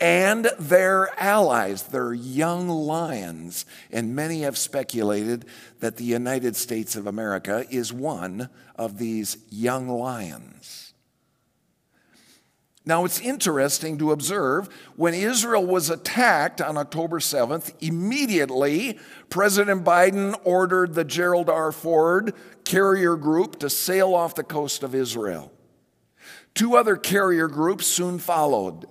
and 0.00 0.50
their 0.58 1.10
allies, 1.20 1.82
their 1.82 2.14
young 2.14 2.68
lions. 2.68 3.66
And 3.92 4.16
many 4.16 4.40
have 4.40 4.56
speculated 4.56 5.44
that 5.80 5.96
the 5.96 6.04
United 6.04 6.56
States 6.56 6.96
of 6.96 7.06
America 7.06 7.66
is 7.70 7.92
one 7.92 8.48
of 8.74 8.98
these 8.98 9.36
young 9.50 9.88
lions. 9.88 10.83
Now, 12.86 13.06
it's 13.06 13.20
interesting 13.20 13.96
to 13.98 14.12
observe 14.12 14.68
when 14.94 15.14
Israel 15.14 15.64
was 15.64 15.88
attacked 15.88 16.60
on 16.60 16.76
October 16.76 17.18
7th, 17.18 17.72
immediately 17.80 18.98
President 19.30 19.84
Biden 19.84 20.38
ordered 20.44 20.92
the 20.92 21.04
Gerald 21.04 21.48
R. 21.48 21.72
Ford 21.72 22.34
carrier 22.64 23.16
group 23.16 23.58
to 23.60 23.70
sail 23.70 24.14
off 24.14 24.34
the 24.34 24.44
coast 24.44 24.82
of 24.82 24.94
Israel. 24.94 25.50
Two 26.54 26.76
other 26.76 26.96
carrier 26.96 27.48
groups 27.48 27.86
soon 27.86 28.18
followed. 28.18 28.84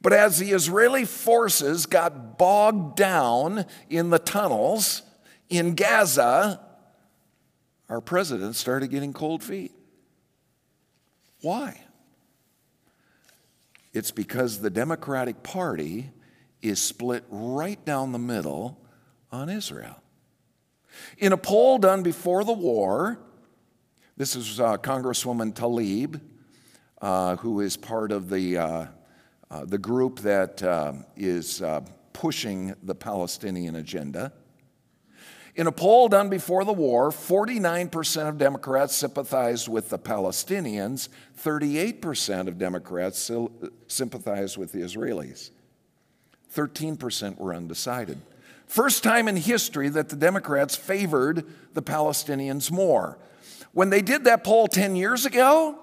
But 0.00 0.14
as 0.14 0.38
the 0.38 0.52
Israeli 0.52 1.04
forces 1.04 1.84
got 1.86 2.38
bogged 2.38 2.96
down 2.96 3.66
in 3.90 4.10
the 4.10 4.18
tunnels 4.18 5.02
in 5.50 5.74
Gaza, 5.74 6.60
our 7.90 8.00
president 8.00 8.56
started 8.56 8.88
getting 8.88 9.12
cold 9.12 9.42
feet. 9.42 9.72
Why? 11.42 11.83
It's 13.94 14.10
because 14.10 14.58
the 14.60 14.70
Democratic 14.70 15.44
Party 15.44 16.10
is 16.60 16.82
split 16.82 17.24
right 17.30 17.82
down 17.84 18.10
the 18.10 18.18
middle 18.18 18.80
on 19.30 19.48
Israel. 19.48 20.02
In 21.18 21.32
a 21.32 21.36
poll 21.36 21.78
done 21.78 22.02
before 22.02 22.42
the 22.42 22.52
war, 22.52 23.20
this 24.16 24.34
is 24.34 24.58
uh, 24.58 24.78
Congresswoman 24.78 25.54
Tlaib, 25.54 26.20
uh, 27.00 27.36
who 27.36 27.60
is 27.60 27.76
part 27.76 28.10
of 28.10 28.28
the, 28.28 28.58
uh, 28.58 28.86
uh 29.50 29.64
the 29.64 29.78
group 29.78 30.18
that 30.20 30.60
uh, 30.62 30.92
is 31.16 31.62
uh, 31.62 31.80
pushing 32.12 32.74
the 32.82 32.96
Palestinian 32.96 33.76
agenda. 33.76 34.32
In 35.56 35.68
a 35.68 35.72
poll 35.72 36.08
done 36.08 36.28
before 36.28 36.64
the 36.64 36.72
war, 36.72 37.10
49% 37.10 38.28
of 38.28 38.38
Democrats 38.38 38.94
sympathized 38.94 39.68
with 39.68 39.88
the 39.88 39.98
Palestinians, 39.98 41.08
38% 41.42 42.48
of 42.48 42.58
Democrats 42.58 43.30
sympathized 43.86 44.56
with 44.56 44.72
the 44.72 44.80
Israelis. 44.80 45.50
13% 46.52 47.38
were 47.38 47.54
undecided. 47.54 48.20
First 48.66 49.04
time 49.04 49.28
in 49.28 49.36
history 49.36 49.88
that 49.90 50.08
the 50.08 50.16
Democrats 50.16 50.74
favored 50.74 51.44
the 51.74 51.82
Palestinians 51.82 52.70
more. 52.70 53.18
When 53.72 53.90
they 53.90 54.02
did 54.02 54.24
that 54.24 54.42
poll 54.42 54.66
10 54.66 54.96
years 54.96 55.24
ago, 55.24 55.78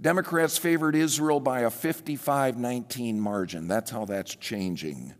Democrats 0.00 0.58
favored 0.58 0.94
Israel 0.94 1.40
by 1.40 1.60
a 1.60 1.70
55 1.70 2.58
19 2.58 3.20
margin. 3.20 3.68
That's 3.68 3.90
how 3.90 4.04
that's 4.04 4.34
changing. 4.34 5.14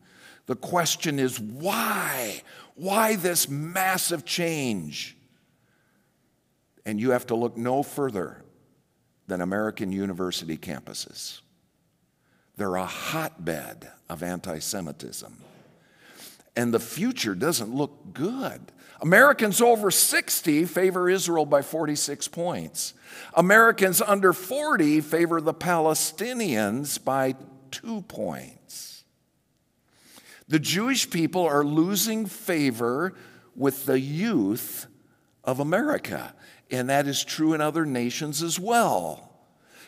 The 0.47 0.57
question 0.57 1.19
is 1.19 1.39
why? 1.39 2.43
Why 2.75 3.17
this 3.17 3.49
massive 3.49 4.25
change? 4.25 5.17
And 6.85 7.01
you 7.01 7.11
have 7.11 7.27
to 7.29 7.35
look 7.35 7.57
no 7.57 7.83
further 7.83 8.43
than 9.27 9.41
American 9.41 9.93
university 9.93 10.57
campuses. 10.57 11.41
They're 12.57 12.77
a 12.77 12.87
hotbed 12.87 13.91
of 14.09 14.23
anti 14.23 14.59
Semitism. 14.59 15.37
And 16.55 16.75
the 16.75 16.81
future 16.81 17.35
doesn't 17.35 17.75
look 17.75 18.13
good. 18.13 18.61
Americans 19.01 19.61
over 19.61 19.91
60 19.91 20.67
favor 20.67 21.09
Israel 21.09 21.47
by 21.47 21.63
46 21.63 22.29
points. 22.29 22.95
Americans 23.35 24.01
under 24.01 24.33
40 24.33 25.01
favor 25.01 25.41
the 25.41 25.55
Palestinians 25.55 27.03
by 27.03 27.35
two 27.71 28.03
points. 28.03 28.92
The 30.53 30.61
Jewish 30.61 31.09
people 31.09 31.47
are 31.47 31.65
losing 31.65 32.27
favor 32.27 33.15
with 33.57 33.87
the 33.87 33.99
youth 33.99 34.87
of 35.43 35.61
America, 35.61 36.35
and 36.71 36.91
that 36.91 37.07
is 37.07 37.25
true 37.25 37.55
in 37.55 37.63
other 37.63 37.87
nations 37.87 38.43
as 38.43 38.61
well. 38.61 39.33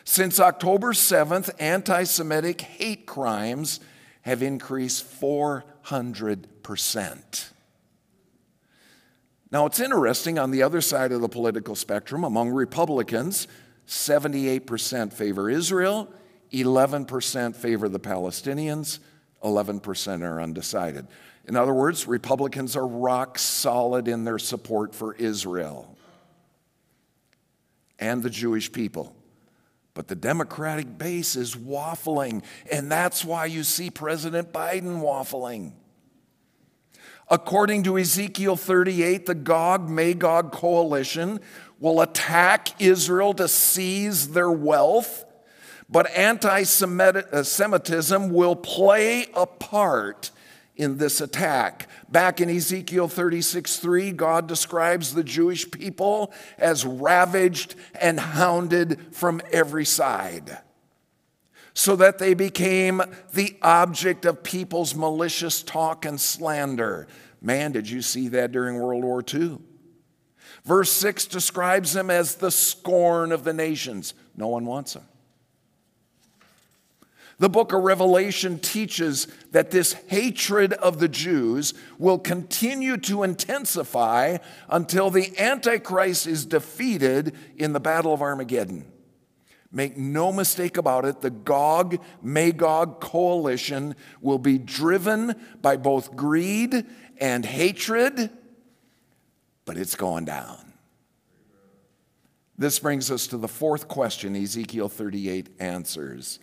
Since 0.05 0.39
October 0.39 0.93
7th, 0.93 1.51
anti 1.59 2.05
Semitic 2.05 2.61
hate 2.61 3.05
crimes 3.05 3.79
have 4.23 4.41
increased 4.41 5.05
400%. 5.21 7.49
Now, 9.51 9.67
it's 9.67 9.79
interesting 9.79 10.39
on 10.39 10.49
the 10.49 10.63
other 10.63 10.81
side 10.81 11.11
of 11.11 11.21
the 11.21 11.29
political 11.29 11.75
spectrum, 11.75 12.23
among 12.23 12.49
Republicans, 12.49 13.47
78% 13.87 15.13
favor 15.13 15.47
Israel, 15.47 16.11
11% 16.51 17.55
favor 17.55 17.87
the 17.87 17.99
Palestinians, 17.99 18.97
11% 19.45 20.23
are 20.23 20.41
undecided. 20.41 21.07
In 21.47 21.55
other 21.55 21.73
words, 21.73 22.07
Republicans 22.07 22.75
are 22.75 22.87
rock 22.87 23.37
solid 23.37 24.07
in 24.07 24.23
their 24.23 24.39
support 24.39 24.95
for 24.95 25.13
Israel 25.13 25.95
and 27.99 28.23
the 28.23 28.29
Jewish 28.29 28.71
people. 28.71 29.15
But 29.93 30.07
the 30.07 30.15
Democratic 30.15 30.97
base 30.97 31.35
is 31.35 31.55
waffling, 31.55 32.43
and 32.69 32.91
that's 32.91 33.23
why 33.23 33.45
you 33.45 33.63
see 33.63 33.89
President 33.89 34.51
Biden 34.51 34.99
waffling. 35.01 35.73
According 37.29 37.83
to 37.83 37.97
Ezekiel 37.97 38.55
38, 38.55 39.25
the 39.25 39.35
Gog 39.35 39.89
Magog 39.89 40.51
coalition 40.51 41.39
will 41.79 42.01
attack 42.01 42.81
Israel 42.81 43.33
to 43.35 43.47
seize 43.47 44.29
their 44.29 44.51
wealth 44.51 45.24
but 45.89 46.09
anti 46.11 46.61
uh, 46.61 47.43
Semitism 47.43 48.29
will 48.33 48.55
play 48.55 49.27
a 49.33 49.45
part 49.45 50.31
in 50.75 50.97
this 50.97 51.21
attack. 51.21 51.87
Back 52.09 52.41
in 52.41 52.49
Ezekiel 52.49 53.07
36 53.07 53.77
3, 53.77 54.11
God 54.11 54.47
describes 54.47 55.13
the 55.13 55.23
Jewish 55.23 55.69
people 55.69 56.33
as 56.57 56.85
ravaged 56.85 57.75
and 57.99 58.19
hounded 58.19 58.99
from 59.15 59.41
every 59.51 59.85
side, 59.85 60.59
so 61.73 61.95
that 61.95 62.19
they 62.19 62.33
became 62.33 63.01
the 63.33 63.55
object 63.61 64.25
of 64.25 64.43
people's 64.43 64.95
malicious 64.95 65.61
talk 65.61 66.05
and 66.05 66.19
slander. 66.19 67.07
Man, 67.41 67.71
did 67.71 67.89
you 67.89 68.01
see 68.01 68.29
that 68.29 68.51
during 68.51 68.79
World 68.79 69.03
War 69.03 69.23
II? 69.33 69.59
Verse 70.63 70.91
6 70.91 71.27
describes 71.27 71.93
them 71.93 72.09
as 72.09 72.35
the 72.35 72.49
scorn 72.49 73.31
of 73.31 73.43
the 73.43 73.53
nations. 73.53 74.15
No 74.35 74.47
one 74.47 74.65
wants 74.65 74.93
them. 74.93 75.03
The 77.37 77.49
book 77.49 77.73
of 77.73 77.83
Revelation 77.83 78.59
teaches 78.59 79.27
that 79.51 79.71
this 79.71 79.93
hatred 80.07 80.71
of 80.73 80.99
the 80.99 81.09
Jews 81.09 81.73
will 81.97 82.17
continue 82.17 82.95
to 82.97 83.23
intensify 83.23 84.37
until 84.69 85.09
the 85.09 85.37
Antichrist 85.37 86.27
is 86.27 86.45
defeated 86.45 87.35
in 87.57 87.73
the 87.73 87.81
Battle 87.81 88.13
of 88.13 88.21
Armageddon. 88.21 88.89
Make 89.69 89.97
no 89.97 90.31
mistake 90.31 90.77
about 90.77 91.03
it, 91.03 91.19
the 91.19 91.29
Gog 91.29 92.01
Magog 92.21 93.01
coalition 93.01 93.97
will 94.21 94.39
be 94.39 94.57
driven 94.57 95.35
by 95.61 95.75
both 95.75 96.15
greed 96.15 96.85
and 97.17 97.45
hatred, 97.45 98.29
but 99.65 99.77
it's 99.77 99.95
going 99.95 100.23
down. 100.23 100.71
This 102.57 102.79
brings 102.79 103.11
us 103.11 103.27
to 103.27 103.37
the 103.37 103.49
fourth 103.49 103.89
question 103.89 104.33
Ezekiel 104.33 104.87
38 104.87 105.49
answers. 105.59 106.39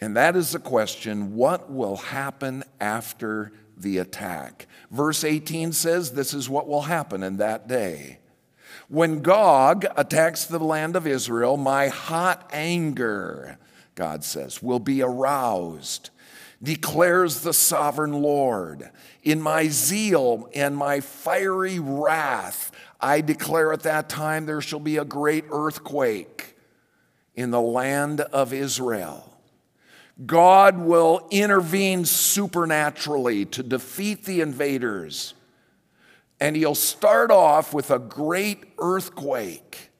And 0.00 0.16
that 0.16 0.36
is 0.36 0.52
the 0.52 0.58
question 0.58 1.34
what 1.34 1.70
will 1.70 1.96
happen 1.96 2.64
after 2.80 3.52
the 3.76 3.98
attack? 3.98 4.66
Verse 4.90 5.24
18 5.24 5.72
says, 5.72 6.12
This 6.12 6.34
is 6.34 6.48
what 6.48 6.68
will 6.68 6.82
happen 6.82 7.22
in 7.22 7.38
that 7.38 7.68
day. 7.68 8.18
When 8.88 9.22
Gog 9.22 9.86
attacks 9.96 10.44
the 10.44 10.58
land 10.58 10.94
of 10.94 11.06
Israel, 11.06 11.56
my 11.56 11.88
hot 11.88 12.50
anger, 12.52 13.58
God 13.94 14.24
says, 14.24 14.62
will 14.62 14.78
be 14.78 15.02
aroused, 15.02 16.10
declares 16.62 17.40
the 17.40 17.52
sovereign 17.54 18.12
Lord. 18.12 18.90
In 19.22 19.40
my 19.40 19.68
zeal 19.68 20.48
and 20.54 20.76
my 20.76 21.00
fiery 21.00 21.78
wrath, 21.78 22.72
I 23.00 23.20
declare 23.20 23.72
at 23.72 23.82
that 23.84 24.08
time 24.08 24.46
there 24.46 24.60
shall 24.60 24.80
be 24.80 24.96
a 24.96 25.04
great 25.04 25.44
earthquake 25.50 26.56
in 27.34 27.50
the 27.50 27.60
land 27.60 28.20
of 28.20 28.52
Israel. 28.52 29.33
God 30.24 30.78
will 30.78 31.26
intervene 31.30 32.04
supernaturally 32.04 33.44
to 33.46 33.62
defeat 33.62 34.24
the 34.24 34.40
invaders. 34.40 35.34
And 36.40 36.56
he'll 36.56 36.74
start 36.74 37.30
off 37.30 37.74
with 37.74 37.90
a 37.90 37.98
great 37.98 38.64
earthquake. 38.78 39.90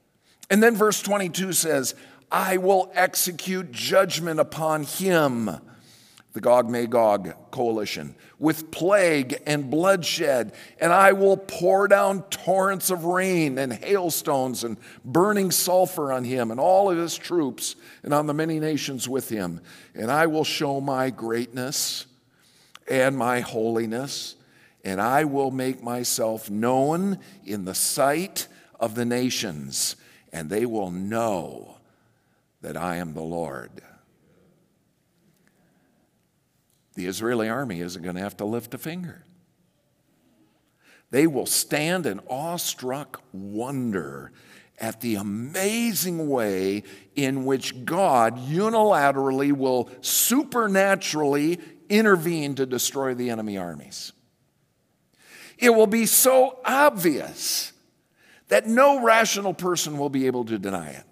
And 0.49 0.61
then 0.63 0.75
verse 0.75 1.01
22 1.01 1.53
says, 1.53 1.95
I 2.31 2.57
will 2.57 2.91
execute 2.93 3.71
judgment 3.71 4.39
upon 4.39 4.83
him 4.83 5.49
the 6.35 6.41
Gog 6.41 6.69
Magog 6.69 7.33
coalition, 7.49 8.13
with 8.39 8.69
plague 8.69 9.41
and 9.47 9.71
bloodshed, 9.71 10.51
and 10.81 10.91
I 10.91 11.13
will 11.13 11.37
pour 11.37 11.87
down 11.87 12.23
torrents 12.23 12.89
of 12.89 13.05
rain 13.05 13.57
and 13.57 13.71
hailstones 13.71 14.65
and 14.65 14.75
burning 15.05 15.49
sulfur 15.49 16.11
on 16.11 16.25
him 16.25 16.51
and 16.51 16.59
all 16.59 16.91
of 16.91 16.97
his 16.97 17.15
troops 17.15 17.77
and 18.03 18.13
on 18.13 18.27
the 18.27 18.33
many 18.33 18.59
nations 18.59 19.07
with 19.07 19.29
him. 19.29 19.61
And 19.95 20.11
I 20.11 20.27
will 20.27 20.43
show 20.43 20.81
my 20.81 21.09
greatness 21.09 22.05
and 22.89 23.17
my 23.17 23.39
holiness, 23.39 24.35
and 24.83 24.99
I 24.99 25.23
will 25.23 25.51
make 25.51 25.81
myself 25.81 26.49
known 26.49 27.17
in 27.45 27.63
the 27.63 27.73
sight 27.73 28.49
of 28.77 28.95
the 28.95 29.05
nations, 29.05 29.95
and 30.33 30.49
they 30.49 30.65
will 30.65 30.91
know 30.91 31.77
that 32.59 32.75
I 32.75 32.97
am 32.97 33.13
the 33.13 33.21
Lord. 33.21 33.81
The 36.95 37.05
Israeli 37.05 37.49
army 37.49 37.81
isn't 37.81 38.01
going 38.01 38.15
to 38.15 38.21
have 38.21 38.37
to 38.37 38.45
lift 38.45 38.73
a 38.73 38.77
finger. 38.77 39.23
They 41.11 41.27
will 41.27 41.45
stand 41.45 42.05
in 42.05 42.19
awestruck 42.29 43.21
wonder 43.31 44.31
at 44.77 45.01
the 45.01 45.15
amazing 45.15 46.27
way 46.27 46.83
in 47.15 47.45
which 47.45 47.85
God 47.85 48.37
unilaterally 48.37 49.53
will 49.53 49.89
supernaturally 50.01 51.59
intervene 51.89 52.55
to 52.55 52.65
destroy 52.65 53.13
the 53.13 53.29
enemy 53.29 53.57
armies. 53.57 54.11
It 55.57 55.69
will 55.69 55.87
be 55.87 56.05
so 56.05 56.59
obvious 56.65 57.71
that 58.49 58.67
no 58.67 59.01
rational 59.01 59.53
person 59.53 59.97
will 59.97 60.09
be 60.09 60.27
able 60.27 60.45
to 60.45 60.59
deny 60.59 60.89
it. 60.89 61.03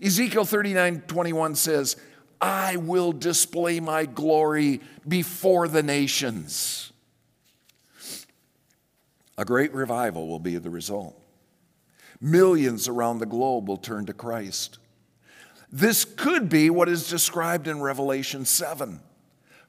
Ezekiel 0.00 0.44
39 0.44 1.02
21 1.02 1.54
says, 1.56 1.96
I 2.40 2.76
will 2.76 3.12
display 3.12 3.80
my 3.80 4.04
glory 4.06 4.80
before 5.06 5.68
the 5.68 5.82
nations. 5.82 6.92
A 9.36 9.44
great 9.44 9.72
revival 9.72 10.28
will 10.28 10.38
be 10.38 10.56
the 10.56 10.70
result. 10.70 11.20
Millions 12.20 12.88
around 12.88 13.18
the 13.18 13.26
globe 13.26 13.68
will 13.68 13.76
turn 13.76 14.06
to 14.06 14.12
Christ. 14.12 14.78
This 15.70 16.04
could 16.04 16.48
be 16.48 16.70
what 16.70 16.88
is 16.88 17.08
described 17.08 17.68
in 17.68 17.80
Revelation 17.80 18.44
7 18.44 19.00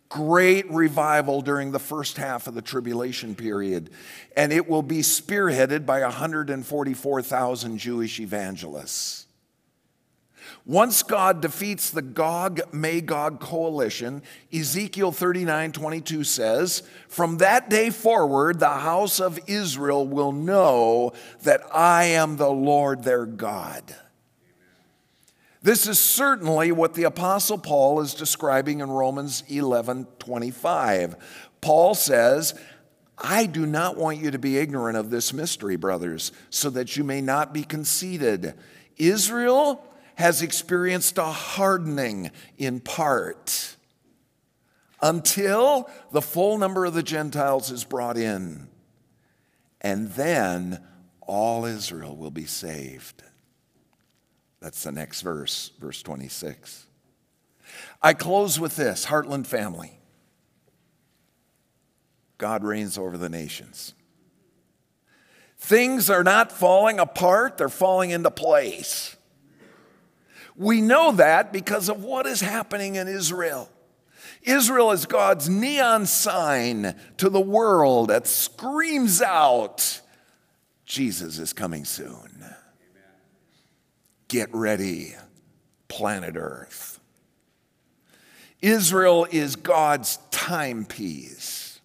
great 0.10 0.70
revival 0.72 1.42
during 1.42 1.72
the 1.72 1.80
first 1.80 2.18
half 2.18 2.48
of 2.48 2.56
the 2.56 2.62
tribulation 2.62 3.36
period, 3.36 3.92
and 4.36 4.52
it 4.52 4.68
will 4.68 4.82
be 4.82 5.00
spearheaded 5.00 5.86
by 5.86 6.02
144,000 6.02 7.78
Jewish 7.78 8.20
evangelists. 8.20 9.28
Once 10.70 11.02
God 11.02 11.42
defeats 11.42 11.90
the 11.90 12.02
Gog 12.04 12.62
Magog 12.72 13.40
coalition, 13.40 14.22
Ezekiel 14.54 15.12
39 15.12 15.72
22 15.72 16.24
says, 16.24 16.84
From 17.08 17.38
that 17.38 17.72
day 17.72 17.90
forward, 17.90 18.60
the 18.60 18.70
house 18.70 19.20
of 19.20 19.40
Israel 19.48 20.08
will 20.08 20.32
know 20.32 21.12
that 21.42 21.64
I 21.74 22.04
am 22.04 22.38
the 22.38 22.52
Lord 22.52 23.04
their 23.04 23.26
God. 23.26 23.96
This 25.64 25.88
is 25.88 25.98
certainly 25.98 26.72
what 26.72 26.94
the 26.94 27.06
Apostle 27.06 27.58
Paul 27.58 28.02
is 28.02 28.14
describing 28.14 28.80
in 28.80 28.92
Romans 28.92 29.44
11 29.48 30.06
25. 30.20 31.16
Paul 31.62 31.96
says, 31.96 32.54
I 33.18 33.48
do 33.48 33.66
not 33.66 33.98
want 33.98 34.20
you 34.20 34.30
to 34.30 34.38
be 34.38 34.60
ignorant 34.60 35.00
of 35.00 35.10
this 35.10 35.34
mystery, 35.34 35.78
brothers, 35.78 36.32
so 36.52 36.70
that 36.70 36.96
you 36.96 37.04
may 37.04 37.22
not 37.22 37.56
be 37.56 37.64
conceited. 37.64 38.54
Israel 38.98 39.84
has 40.20 40.42
experienced 40.42 41.18
a 41.18 41.24
hardening 41.24 42.30
in 42.58 42.82
part 42.82 43.78
until 45.02 45.90
the 46.12 46.22
full 46.22 46.58
number 46.58 46.84
of 46.84 46.94
the 46.94 47.02
Gentiles 47.02 47.72
is 47.72 47.86
brought 47.86 48.18
in. 48.18 48.68
And 49.80 50.10
then 50.12 50.84
all 51.22 51.64
Israel 51.64 52.18
will 52.18 52.32
be 52.32 52.44
saved. 52.44 53.24
That's 54.60 54.84
the 54.84 54.92
next 54.92 55.22
verse, 55.22 55.72
verse 55.80 56.04
26. 56.04 56.86
I 58.02 58.14
close 58.14 58.60
with 58.60 58.76
this 58.76 59.06
Heartland 59.06 59.48
family. 59.48 60.02
God 62.38 62.66
reigns 62.66 62.98
over 62.98 63.18
the 63.18 63.30
nations. 63.30 63.94
Things 65.58 66.10
are 66.10 66.26
not 66.26 66.52
falling 66.52 67.00
apart, 67.00 67.58
they're 67.58 67.70
falling 67.70 68.10
into 68.10 68.32
place. 68.32 69.16
We 70.60 70.82
know 70.82 71.14
that 71.14 71.54
because 71.54 71.88
of 71.88 72.04
what 72.04 72.26
is 72.26 72.42
happening 72.42 72.96
in 72.96 73.08
Israel. 73.08 73.70
Israel 74.44 74.92
is 74.92 75.06
God's 75.06 75.48
neon 75.48 76.06
sign 76.06 76.96
to 77.16 77.30
the 77.30 77.40
world 77.40 78.10
that 78.10 78.28
screams 78.28 79.22
out, 79.22 80.02
Jesus 80.86 81.40
is 81.40 81.54
coming 81.54 81.86
soon. 81.86 82.44
Get 84.28 84.54
ready, 84.54 85.16
planet 85.88 86.36
Earth. 86.36 87.00
Israel 88.62 89.28
is 89.32 89.56
God's 89.56 90.20
timepiece. 90.30 91.80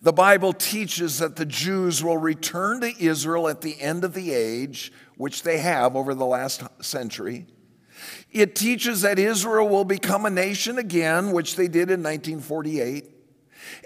The 0.00 0.14
Bible 0.14 0.54
teaches 0.54 1.18
that 1.18 1.36
the 1.36 1.44
Jews 1.44 2.02
will 2.02 2.16
return 2.18 2.80
to 2.80 3.04
Israel 3.04 3.48
at 3.48 3.60
the 3.60 3.78
end 3.82 4.02
of 4.02 4.14
the 4.14 4.32
age, 4.32 4.92
which 5.18 5.42
they 5.42 5.58
have 5.58 5.94
over 5.94 6.14
the 6.14 6.24
last 6.24 6.62
century. 6.80 7.46
It 8.32 8.54
teaches 8.54 9.02
that 9.02 9.18
Israel 9.18 9.68
will 9.68 9.84
become 9.84 10.26
a 10.26 10.30
nation 10.30 10.78
again, 10.78 11.32
which 11.32 11.56
they 11.56 11.68
did 11.68 11.90
in 11.90 12.02
1948, 12.02 13.10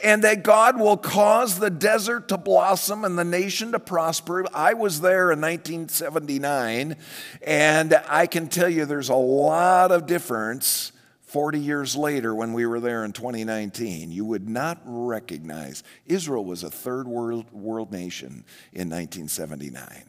and 0.03 0.25
that 0.25 0.43
God 0.43 0.79
will 0.79 0.97
cause 0.97 1.59
the 1.59 1.71
desert 1.71 2.29
to 2.29 2.39
blossom 2.39 3.05
and 3.05 3.19
the 3.19 3.25
nation 3.25 3.73
to 3.73 3.79
prosper. 3.79 4.45
I 4.53 4.75
was 4.75 5.01
there 5.01 5.31
in 5.31 5.41
1979, 5.41 6.97
and 7.43 8.01
I 8.09 8.27
can 8.27 8.49
tell 8.49 8.69
you 8.69 8.85
there's 8.85 9.09
a 9.09 9.15
lot 9.15 9.93
of 9.93 10.07
difference 10.07 10.93
40 11.29 11.61
years 11.61 11.95
later, 11.95 12.35
when 12.35 12.55
we 12.55 12.65
were 12.65 12.81
there 12.81 13.05
in 13.05 13.13
2019, 13.13 14.11
you 14.11 14.25
would 14.25 14.49
not 14.49 14.81
recognize 14.87 15.83
Israel 16.07 16.43
was 16.43 16.63
a 16.63 16.71
third 16.71 17.07
world, 17.07 17.53
world 17.53 17.93
nation 17.93 18.47
in 18.73 18.89
1979. 18.89 20.05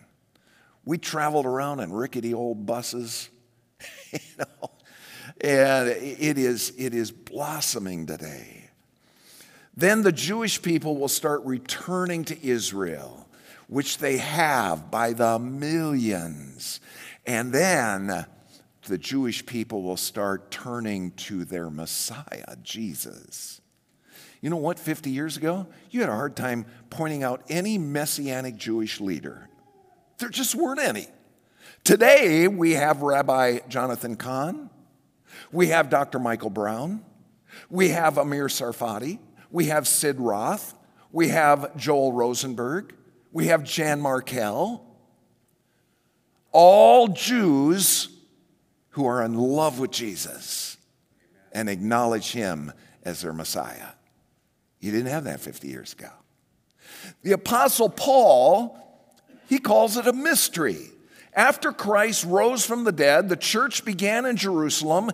We 0.86 0.98
traveled 0.98 1.46
around 1.46 1.82
in 1.82 1.92
rickety 1.92 2.34
old 2.34 2.66
buses, 2.66 3.30
know, 4.38 4.72
and 5.42 5.90
it 5.90 6.38
is, 6.38 6.74
it 6.78 6.94
is 6.94 7.12
blossoming 7.12 8.06
today. 8.06 8.70
Then 9.76 10.02
the 10.02 10.12
Jewish 10.12 10.62
people 10.62 10.98
will 10.98 11.08
start 11.08 11.42
returning 11.46 12.26
to 12.26 12.46
Israel, 12.46 13.28
which 13.68 14.00
they 14.00 14.18
have 14.18 14.92
by 14.92 15.14
the 15.14 15.40
millions. 15.40 16.82
And 17.26 17.54
then 17.54 18.26
the 18.88 18.98
Jewish 18.98 19.46
people 19.46 19.84
will 19.84 19.98
start 19.98 20.52
turning 20.52 21.12
to 21.12 21.46
their 21.46 21.70
Messiah, 21.70 22.58
Jesus. 22.62 23.62
You 24.42 24.50
know 24.50 24.58
what, 24.58 24.80
50 24.80 25.12
years 25.12 25.38
ago, 25.38 25.68
you 25.92 26.02
had 26.02 26.10
a 26.10 26.16
hard 26.16 26.36
time 26.36 26.66
pointing 26.90 27.24
out 27.24 27.44
any 27.50 27.78
messianic 27.78 28.58
Jewish 28.58 29.00
leader. 29.00 29.48
There 30.18 30.30
just 30.30 30.56
weren't 30.56 30.80
any. 30.80 31.08
Today, 31.90 32.48
we 32.48 32.74
have 32.74 33.02
Rabbi 33.02 33.62
Jonathan 33.68 34.16
Cahn, 34.16 34.70
we 35.52 35.70
have 35.70 35.90
Dr. 35.90 36.20
Michael 36.20 36.52
Brown, 36.52 37.04
we 37.68 37.90
have 37.90 38.20
Amir 38.20 38.46
Tsarfati, 38.46 39.18
we 39.50 39.66
have 39.66 39.88
Sid 39.88 40.20
Roth, 40.20 40.76
we 41.12 41.30
have 41.30 41.76
Joel 41.76 42.14
Rosenberg, 42.14 42.94
we 43.32 43.48
have 43.48 43.64
Jan 43.64 44.00
Markell. 44.02 44.82
All 46.52 47.08
Jews 47.08 48.10
who 48.90 49.08
are 49.08 49.26
in 49.26 49.34
love 49.34 49.80
with 49.80 49.90
Jesus 49.90 50.78
and 51.52 51.68
acknowledge 51.68 52.34
him 52.34 52.72
as 53.02 53.24
their 53.24 53.34
Messiah. 53.34 53.94
You 54.80 54.92
didn't 54.92 55.10
have 55.10 55.24
that 55.24 55.40
50 55.40 55.68
years 55.68 55.94
ago. 55.94 56.12
The 57.24 57.32
Apostle 57.32 57.90
Paul, 57.90 58.78
he 59.48 59.58
calls 59.58 59.98
it 59.98 60.06
a 60.06 60.14
mystery. 60.14 60.92
After 61.40 61.72
Christ 61.72 62.26
rose 62.26 62.66
from 62.66 62.84
the 62.84 62.92
dead, 62.92 63.30
the 63.30 63.38
church 63.38 63.86
began 63.86 64.26
in 64.26 64.36
Jerusalem. 64.36 65.10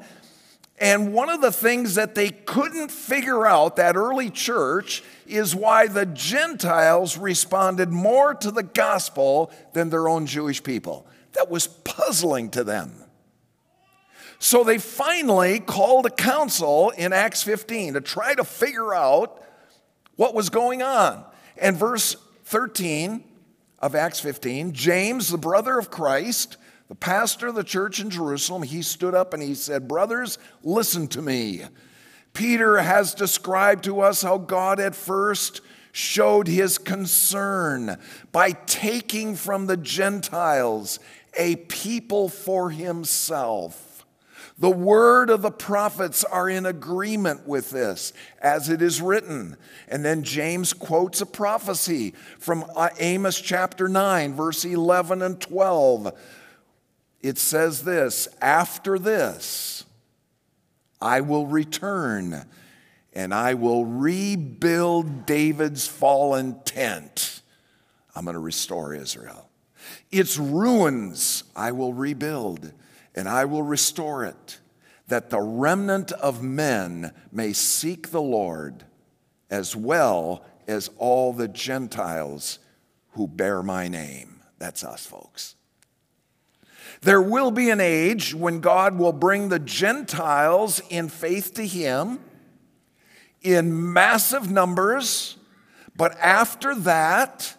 And 0.79 1.13
one 1.13 1.29
of 1.29 1.39
the 1.39 1.51
things 1.51 1.93
that 1.93 2.15
they 2.15 2.31
couldn't 2.31 2.89
figure 2.89 3.45
out, 3.45 3.75
that 3.75 3.95
early 3.95 4.31
church, 4.31 5.03
is 5.27 5.55
why 5.55 5.85
the 5.85 6.07
Gentiles 6.07 7.15
responded 7.15 7.91
more 7.91 8.33
to 8.33 8.49
the 8.49 8.63
gospel 8.63 9.51
than 9.73 9.91
their 9.91 10.09
own 10.09 10.25
Jewish 10.25 10.63
people. 10.63 11.05
That 11.33 11.51
was 11.51 11.67
puzzling 11.67 12.49
to 12.49 12.63
them. 12.63 13.03
So 14.39 14.63
they 14.63 14.79
finally 14.79 15.59
called 15.59 16.07
a 16.07 16.09
council 16.09 16.89
in 16.97 17.13
Acts 17.13 17.43
15 17.43 17.93
to 17.93 18.01
try 18.01 18.33
to 18.33 18.43
figure 18.43 18.95
out 18.95 19.43
what 20.15 20.33
was 20.33 20.49
going 20.49 20.81
on. 20.81 21.23
And 21.55 21.77
verse 21.77 22.15
13 22.45 23.23
of 23.79 23.95
Acts 23.95 24.19
15 24.19 24.73
James, 24.73 25.29
the 25.29 25.37
brother 25.37 25.77
of 25.77 25.91
Christ, 25.91 26.57
the 26.87 26.95
pastor 26.95 27.47
of 27.47 27.55
the 27.55 27.63
church 27.63 27.99
in 27.99 28.09
Jerusalem, 28.09 28.63
he 28.63 28.81
stood 28.81 29.15
up 29.15 29.33
and 29.33 29.41
he 29.41 29.55
said, 29.55 29.87
Brothers, 29.87 30.37
listen 30.63 31.07
to 31.09 31.21
me. 31.21 31.63
Peter 32.33 32.79
has 32.79 33.13
described 33.13 33.85
to 33.85 34.01
us 34.01 34.21
how 34.21 34.37
God 34.37 34.79
at 34.79 34.95
first 34.95 35.61
showed 35.93 36.47
his 36.47 36.77
concern 36.77 37.97
by 38.33 38.51
taking 38.51 39.35
from 39.35 39.65
the 39.65 39.77
Gentiles 39.77 40.99
a 41.37 41.55
people 41.55 42.27
for 42.27 42.69
himself. 42.69 43.94
The 44.57 44.69
word 44.69 45.29
of 45.29 45.41
the 45.41 45.51
prophets 45.51 46.23
are 46.23 46.49
in 46.49 46.65
agreement 46.65 47.45
with 47.45 47.71
this, 47.71 48.13
as 48.41 48.69
it 48.69 48.81
is 48.81 49.01
written. 49.01 49.57
And 49.89 50.05
then 50.05 50.23
James 50.23 50.71
quotes 50.71 51.19
a 51.19 51.25
prophecy 51.25 52.13
from 52.39 52.63
uh, 52.73 52.89
Amos 52.99 53.39
chapter 53.41 53.89
9, 53.89 54.33
verse 54.33 54.63
11 54.63 55.21
and 55.21 55.41
12. 55.41 56.17
It 57.21 57.37
says 57.37 57.83
this 57.83 58.29
After 58.41 58.97
this, 58.97 59.83
I 61.01 61.19
will 61.19 61.47
return 61.47 62.45
and 63.11 63.33
I 63.33 63.53
will 63.55 63.85
rebuild 63.85 65.25
David's 65.25 65.87
fallen 65.87 66.59
tent. 66.63 67.41
I'm 68.15 68.23
going 68.25 68.35
to 68.35 68.39
restore 68.39 68.93
Israel. 68.93 69.49
Its 70.11 70.37
ruins 70.37 71.43
I 71.55 71.71
will 71.73 71.93
rebuild 71.93 72.71
and 73.15 73.29
I 73.29 73.45
will 73.45 73.63
restore 73.63 74.25
it, 74.25 74.59
that 75.07 75.29
the 75.29 75.39
remnant 75.39 76.11
of 76.11 76.43
men 76.43 77.13
may 77.31 77.53
seek 77.53 78.11
the 78.11 78.21
Lord, 78.21 78.83
as 79.49 79.75
well 79.75 80.43
as 80.67 80.89
all 80.97 81.31
the 81.31 81.47
Gentiles 81.47 82.59
who 83.11 83.27
bear 83.27 83.63
my 83.63 83.87
name. 83.87 84.41
That's 84.59 84.83
us, 84.83 85.05
folks. 85.05 85.55
There 87.01 87.21
will 87.21 87.51
be 87.51 87.69
an 87.69 87.81
age 87.81 88.33
when 88.33 88.59
God 88.59 88.97
will 88.97 89.13
bring 89.13 89.49
the 89.49 89.59
Gentiles 89.59 90.81
in 90.89 91.07
faith 91.07 91.53
to 91.55 91.65
Him 91.65 92.19
in 93.41 93.93
massive 93.93 94.49
numbers, 94.49 95.37
but 95.95 96.17
after 96.19 96.73
that, 96.75 97.55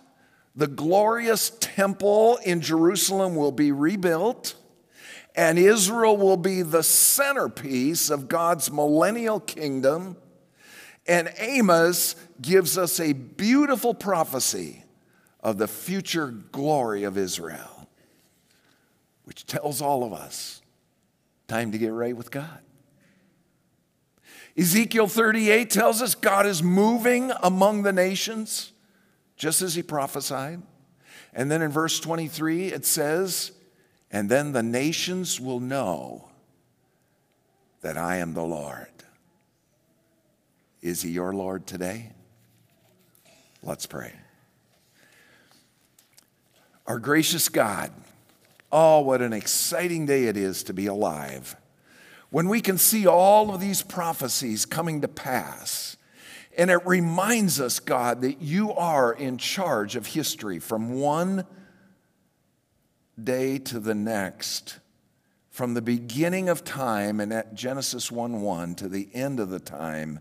the 0.55 0.67
glorious 0.67 1.53
temple 1.61 2.39
in 2.45 2.61
Jerusalem 2.61 3.37
will 3.37 3.53
be 3.53 3.73
rebuilt 3.73 4.55
and 5.37 5.59
Israel 5.59 6.17
will 6.17 6.39
be 6.39 6.63
the 6.63 6.83
centerpiece 6.83 8.09
of 8.09 8.27
God's 8.27 8.73
millennial 8.73 9.39
kingdom. 9.39 10.17
And 11.07 11.31
Amos 11.39 12.17
gives 12.41 12.79
us 12.79 12.99
a 12.99 13.13
beautiful 13.13 13.93
prophecy 13.93 14.83
of 15.41 15.59
the 15.59 15.69
future 15.69 16.29
glory 16.29 17.05
of 17.05 17.19
Israel, 17.19 17.87
which 19.25 19.47
tells 19.47 19.83
all 19.83 20.03
of 20.03 20.13
us 20.13 20.63
time 21.49 21.71
to 21.71 21.79
get 21.79 21.93
right 21.93 22.17
with 22.17 22.31
God. 22.31 22.61
Ezekiel 24.57 25.07
38 25.07 25.69
tells 25.69 26.01
us 26.01 26.15
God 26.15 26.47
is 26.47 26.63
moving 26.63 27.31
among 27.43 27.83
the 27.83 27.93
nations, 27.93 28.73
just 29.37 29.61
as 29.61 29.75
he 29.75 29.83
prophesied. 29.83 30.63
And 31.35 31.51
then 31.51 31.61
in 31.61 31.71
verse 31.71 32.01
23, 32.01 32.69
it 32.69 32.87
says, 32.87 33.53
and 34.11 34.29
then 34.29 34.53
the 34.53 34.63
nations 34.63 35.41
will 35.41 35.61
know 35.61 36.29
that 37.81 37.97
I 37.97 38.17
am 38.17 38.35
the 38.35 38.43
Lord. 38.43 38.89
Is 40.83 41.03
he 41.03 41.11
your 41.11 41.33
Lord 41.33 41.67
today? 41.67 42.13
Let's 43.63 43.87
pray. 43.87 44.13
Our 46.87 47.01
gracious 47.01 47.49
God, 47.49 47.91
oh, 48.71 49.01
what 49.01 49.21
an 49.21 49.33
exciting 49.33 50.07
day 50.07 50.27
it 50.27 50.37
is 50.37 50.63
to 50.65 50.73
be 50.73 50.87
alive. 50.87 51.57
When 52.31 52.49
we 52.49 52.61
can 52.61 52.79
see 52.79 53.07
all 53.07 53.53
of 53.53 53.61
these 53.61 53.83
prophecies 53.83 54.65
coming 54.65 55.01
to 55.01 55.09
pass, 55.09 55.97
and 56.57 56.71
it 56.71 56.87
reminds 56.87 57.61
us, 57.61 57.81
God, 57.81 58.23
that 58.23 58.41
you 58.41 58.73
are 58.73 59.13
in 59.13 59.37
charge 59.37 59.97
of 59.97 60.07
history 60.07 60.59
from 60.59 60.95
one 60.95 61.45
day 63.23 63.59
to 63.59 63.81
the 63.81 63.95
next, 63.95 64.79
from 65.51 65.75
the 65.75 65.83
beginning 65.83 66.49
of 66.49 66.65
time 66.65 67.21
in 67.21 67.43
Genesis 67.55 68.13
1 68.13 68.43
1 68.43 68.75
to 68.77 68.89
the 68.89 69.09
end 69.15 69.41
of 69.41 69.49
the 69.49 69.59
time 69.59 70.21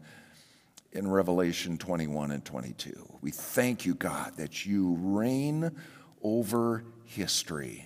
in 0.93 1.09
Revelation 1.09 1.77
21 1.77 2.31
and 2.31 2.45
22. 2.45 3.17
We 3.21 3.31
thank 3.31 3.85
you, 3.85 3.95
God, 3.95 4.37
that 4.37 4.65
you 4.65 4.97
reign 4.99 5.71
over 6.23 6.85
history. 7.03 7.85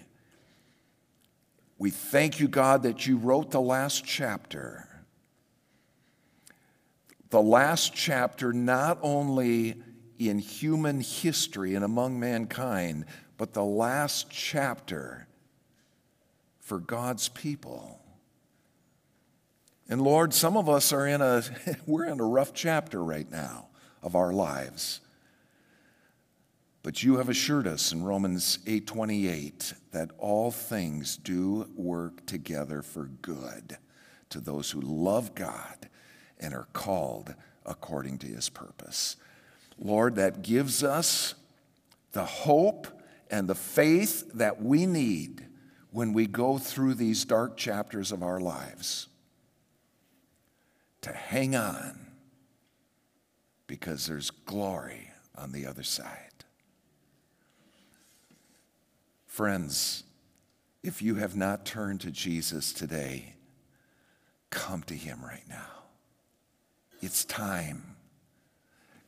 We 1.80 1.89
thank 1.89 2.39
you, 2.39 2.47
God, 2.47 2.84
that 2.84 3.07
you 3.07 3.18
wrote 3.18 3.51
the 3.51 3.62
last 3.62 4.05
chapter. 4.05 4.86
The 7.32 7.41
last 7.41 7.93
chapter, 7.95 8.53
not 8.53 8.99
only 9.01 9.82
in 10.20 10.38
human 10.39 10.99
history 10.99 11.74
and 11.74 11.86
among 11.86 12.20
mankind, 12.20 13.05
but 13.40 13.54
the 13.54 13.64
last 13.64 14.30
chapter 14.30 15.26
for 16.60 16.78
God's 16.78 17.30
people. 17.30 17.98
And 19.88 20.02
Lord, 20.02 20.34
some 20.34 20.58
of 20.58 20.68
us 20.68 20.92
are 20.92 21.08
in 21.08 21.22
a 21.22 21.42
we're 21.88 22.06
in 22.06 22.20
a 22.20 22.26
rough 22.26 22.54
chapter 22.54 23.02
right 23.02 23.32
now 23.32 23.70
of 24.04 24.14
our 24.14 24.34
lives. 24.34 25.00
But 26.84 27.02
you 27.02 27.16
have 27.16 27.30
assured 27.30 27.66
us 27.66 27.94
in 27.94 28.04
Romans 28.04 28.60
8:28 28.66 29.74
that 29.92 30.12
all 30.18 30.52
things 30.52 31.16
do 31.16 31.70
work 31.78 32.26
together 32.26 32.82
for 32.82 33.06
good 33.06 33.78
to 34.32 34.42
those 34.42 34.72
who 34.72 34.82
love 34.82 35.34
God 35.34 35.88
and 36.42 36.54
are 36.54 36.68
called 36.74 37.34
according 37.66 38.18
to 38.18 38.28
his 38.28 38.50
purpose. 38.50 39.16
Lord, 39.78 40.16
that 40.16 40.42
gives 40.42 40.84
us 40.84 41.36
the 42.12 42.26
hope 42.26 42.99
and 43.30 43.48
the 43.48 43.56
faith 43.56 44.32
that 44.34 44.62
we 44.62 44.86
need 44.86 45.46
when 45.92 46.14
we 46.14 46.28
go 46.28 46.58
through 46.58 46.94
these 46.94 47.26
dark 47.26 47.58
chapters 47.58 48.12
of 48.12 48.24
our 48.24 48.40
lives. 48.40 49.08
to 51.02 51.14
hang 51.14 51.56
on 51.56 51.98
because 53.68 54.08
there's 54.08 54.32
glory 54.32 55.12
on 55.38 55.52
the 55.52 55.66
other 55.66 55.84
side. 55.84 56.44
Friends, 59.26 60.04
if 60.84 61.02
you 61.02 61.16
have 61.16 61.36
not 61.36 61.66
turned 61.66 62.02
to 62.02 62.12
Jesus 62.12 62.74
today, 62.74 63.36
come 64.50 64.84
to 64.84 64.94
him 64.94 65.24
right 65.24 65.48
now. 65.48 65.86
It's 67.02 67.24
time. 67.24 67.89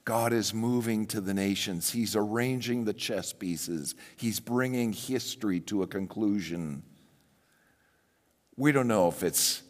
God 0.03 0.33
is 0.33 0.53
moving 0.53 1.05
to 1.07 1.21
the 1.21 1.33
nations. 1.33 1.91
He's 1.91 2.15
arranging 2.15 2.85
the 2.85 2.93
chess 2.93 3.33
pieces. 3.33 3.93
He's 4.15 4.39
bringing 4.39 4.93
history 4.93 5.59
to 5.61 5.83
a 5.83 5.87
conclusion. 5.87 6.83
We 8.57 8.71
don't 8.71 8.87
know 8.87 9.07
if 9.07 9.21
it's 9.21 9.61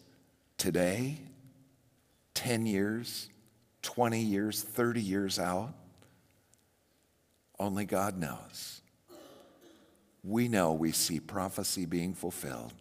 today, 0.56 1.18
10 2.34 2.64
years, 2.66 3.28
20 3.82 4.20
years, 4.20 4.62
30 4.62 5.02
years 5.02 5.38
out. 5.38 5.74
Only 7.58 7.84
God 7.84 8.16
knows. 8.16 8.80
We 10.24 10.48
know 10.48 10.72
we 10.72 10.92
see 10.92 11.20
prophecy 11.20 11.84
being 11.84 12.14
fulfilled, 12.14 12.72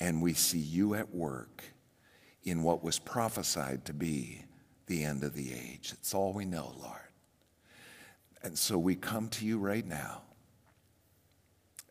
and 0.00 0.22
we 0.22 0.32
see 0.32 0.58
you 0.58 0.94
at 0.94 1.14
work 1.14 1.64
in 2.44 2.62
what 2.62 2.82
was 2.82 2.98
prophesied 2.98 3.84
to 3.86 3.92
be 3.92 4.45
the 4.86 5.04
end 5.04 5.24
of 5.24 5.34
the 5.34 5.52
age. 5.52 5.92
It's 5.92 6.14
all 6.14 6.32
we 6.32 6.44
know, 6.44 6.72
Lord. 6.80 7.00
And 8.42 8.56
so 8.56 8.78
we 8.78 8.94
come 8.94 9.28
to 9.30 9.44
you 9.44 9.58
right 9.58 9.86
now. 9.86 10.22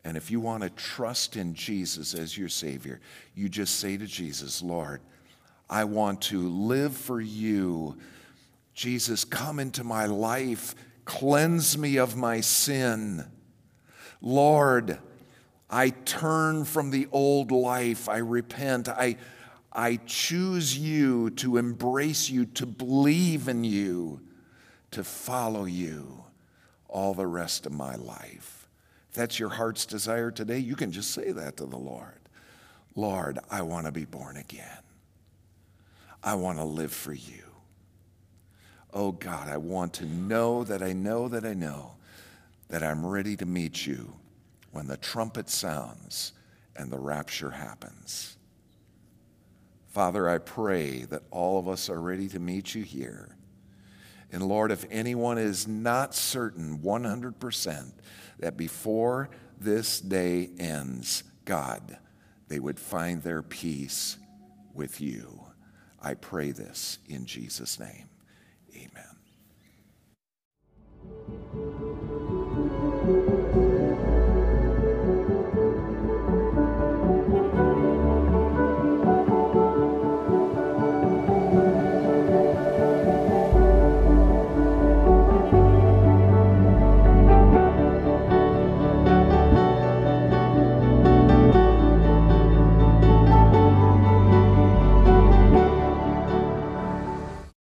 And 0.04 0.16
if 0.16 0.30
you 0.30 0.40
want 0.40 0.62
to 0.62 0.70
trust 0.70 1.36
in 1.36 1.54
Jesus 1.54 2.14
as 2.14 2.38
your 2.38 2.48
Savior, 2.48 3.00
you 3.34 3.48
just 3.48 3.80
say 3.80 3.96
to 3.96 4.06
Jesus, 4.06 4.62
Lord, 4.62 5.00
I 5.68 5.84
want 5.84 6.22
to 6.22 6.48
live 6.48 6.96
for 6.96 7.20
you. 7.20 7.96
Jesus, 8.72 9.24
come 9.24 9.58
into 9.58 9.82
my 9.82 10.06
life, 10.06 10.74
cleanse 11.04 11.76
me 11.76 11.96
of 11.96 12.16
my 12.16 12.40
sin. 12.40 13.26
Lord, 14.20 14.98
I 15.68 15.90
turn 15.90 16.64
from 16.64 16.90
the 16.90 17.08
old 17.10 17.50
life. 17.50 18.08
I 18.08 18.18
repent. 18.18 18.88
I, 18.88 19.16
I 19.76 19.96
choose 20.06 20.78
you 20.78 21.28
to 21.30 21.58
embrace 21.58 22.30
you, 22.30 22.46
to 22.46 22.64
believe 22.64 23.46
in 23.46 23.62
you, 23.62 24.22
to 24.92 25.04
follow 25.04 25.66
you 25.66 26.24
all 26.88 27.12
the 27.12 27.26
rest 27.26 27.66
of 27.66 27.72
my 27.72 27.94
life. 27.94 28.68
If 29.10 29.16
that's 29.16 29.38
your 29.38 29.50
heart's 29.50 29.84
desire 29.84 30.30
today, 30.30 30.58
you 30.58 30.76
can 30.76 30.92
just 30.92 31.10
say 31.10 31.30
that 31.30 31.58
to 31.58 31.66
the 31.66 31.76
Lord. 31.76 32.20
Lord, 32.94 33.38
I 33.50 33.60
want 33.60 33.84
to 33.84 33.92
be 33.92 34.06
born 34.06 34.38
again. 34.38 34.78
I 36.24 36.36
want 36.36 36.56
to 36.56 36.64
live 36.64 36.92
for 36.92 37.12
you. 37.12 37.42
Oh 38.94 39.12
God, 39.12 39.50
I 39.50 39.58
want 39.58 39.92
to 39.94 40.06
know 40.06 40.64
that 40.64 40.82
I 40.82 40.94
know 40.94 41.28
that 41.28 41.44
I 41.44 41.52
know 41.52 41.96
that 42.70 42.82
I'm 42.82 43.04
ready 43.04 43.36
to 43.36 43.44
meet 43.44 43.86
you 43.86 44.14
when 44.72 44.86
the 44.86 44.96
trumpet 44.96 45.50
sounds 45.50 46.32
and 46.74 46.90
the 46.90 46.98
rapture 46.98 47.50
happens. 47.50 48.35
Father, 49.96 50.28
I 50.28 50.36
pray 50.36 51.06
that 51.08 51.22
all 51.30 51.58
of 51.58 51.66
us 51.68 51.88
are 51.88 51.98
ready 51.98 52.28
to 52.28 52.38
meet 52.38 52.74
you 52.74 52.82
here. 52.82 53.34
And 54.30 54.46
Lord, 54.46 54.70
if 54.70 54.84
anyone 54.90 55.38
is 55.38 55.66
not 55.66 56.14
certain 56.14 56.80
100% 56.80 57.92
that 58.38 58.58
before 58.58 59.30
this 59.58 59.98
day 59.98 60.50
ends, 60.58 61.24
God, 61.46 61.96
they 62.48 62.58
would 62.58 62.78
find 62.78 63.22
their 63.22 63.40
peace 63.40 64.18
with 64.74 65.00
you. 65.00 65.40
I 65.98 66.12
pray 66.12 66.50
this 66.50 66.98
in 67.08 67.24
Jesus' 67.24 67.80
name. 67.80 68.10
Amen. 68.76 69.16